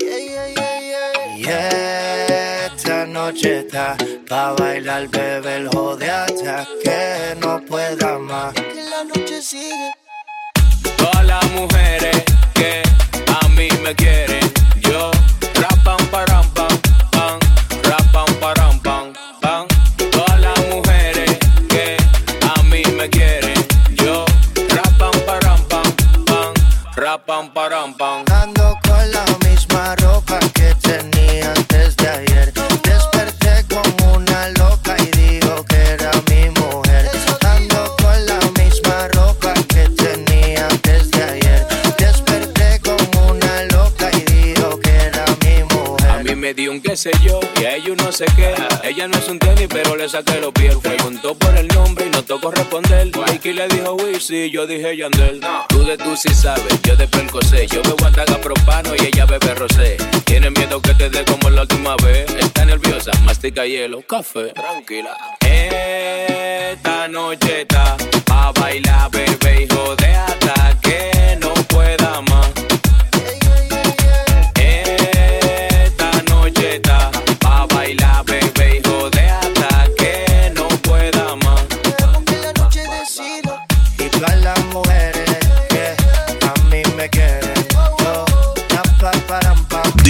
Yeah, 0.00 0.18
yeah, 0.18 0.48
yeah, 0.48 2.26
yeah, 2.26 2.66
esta 2.66 3.06
noche 3.06 3.60
está 3.60 3.96
Pa' 4.28 4.54
bailar, 4.58 5.06
beber, 5.06 5.68
joder 5.72 6.10
hasta 6.10 6.66
que 6.82 7.36
no 7.40 7.60
pueda 7.64 8.18
más. 8.18 8.52
Que 8.54 8.82
la 8.92 9.04
noche 9.04 9.40
sigue. 9.40 9.90
Todas 10.96 11.24
las 11.24 11.44
mujeres 11.52 12.24
que 12.54 12.82
a 13.40 13.48
mí 13.56 13.68
me 13.84 13.94
quieren 13.94 14.61
y 47.10 47.64
a 47.64 47.74
ellos 47.74 47.96
no 47.96 48.12
sé 48.12 48.26
qué. 48.36 48.54
Ella 48.84 49.08
no 49.08 49.18
es 49.18 49.28
un 49.28 49.38
tenis, 49.38 49.66
pero 49.68 49.96
le 49.96 50.08
saqué 50.08 50.40
los 50.40 50.52
pies. 50.52 50.76
Preguntó 50.76 51.34
por 51.34 51.56
el 51.56 51.66
nombre 51.68 52.06
y 52.06 52.10
no 52.10 52.22
tocó 52.22 52.52
responder. 52.52 53.10
Mikey 53.16 53.54
le 53.54 53.66
dijo 53.68 53.94
Wisi, 53.94 54.50
yo 54.50 54.66
dije 54.66 54.96
Yandel. 54.96 55.40
Tú 55.68 55.84
de 55.84 55.96
tú 55.96 56.16
sí 56.16 56.32
sabes, 56.32 56.80
yo 56.82 56.94
de 56.94 57.08
perco 57.08 57.42
sé. 57.42 57.66
Yo 57.66 57.82
bebo 57.82 58.06
ataga 58.06 58.40
propano 58.40 58.90
y 58.96 59.06
ella 59.06 59.26
bebe 59.26 59.54
rosé. 59.54 59.96
Tiene 60.24 60.50
miedo 60.50 60.80
que 60.80 60.94
te 60.94 61.10
dé 61.10 61.24
como 61.24 61.50
la 61.50 61.62
última 61.62 61.96
vez. 62.04 62.26
Está 62.38 62.64
nerviosa, 62.64 63.10
mastica 63.24 63.66
hielo, 63.66 64.02
café. 64.02 64.52
Tranquila. 64.52 65.16
Esta 65.40 67.08
noche 67.08 67.62
está 67.62 67.96
pa' 68.24 68.52
bailar, 68.52 69.10
bebé 69.10 69.61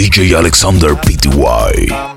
DJ 0.03 0.35
Alexander 0.35 0.97
Pty. 0.97 2.12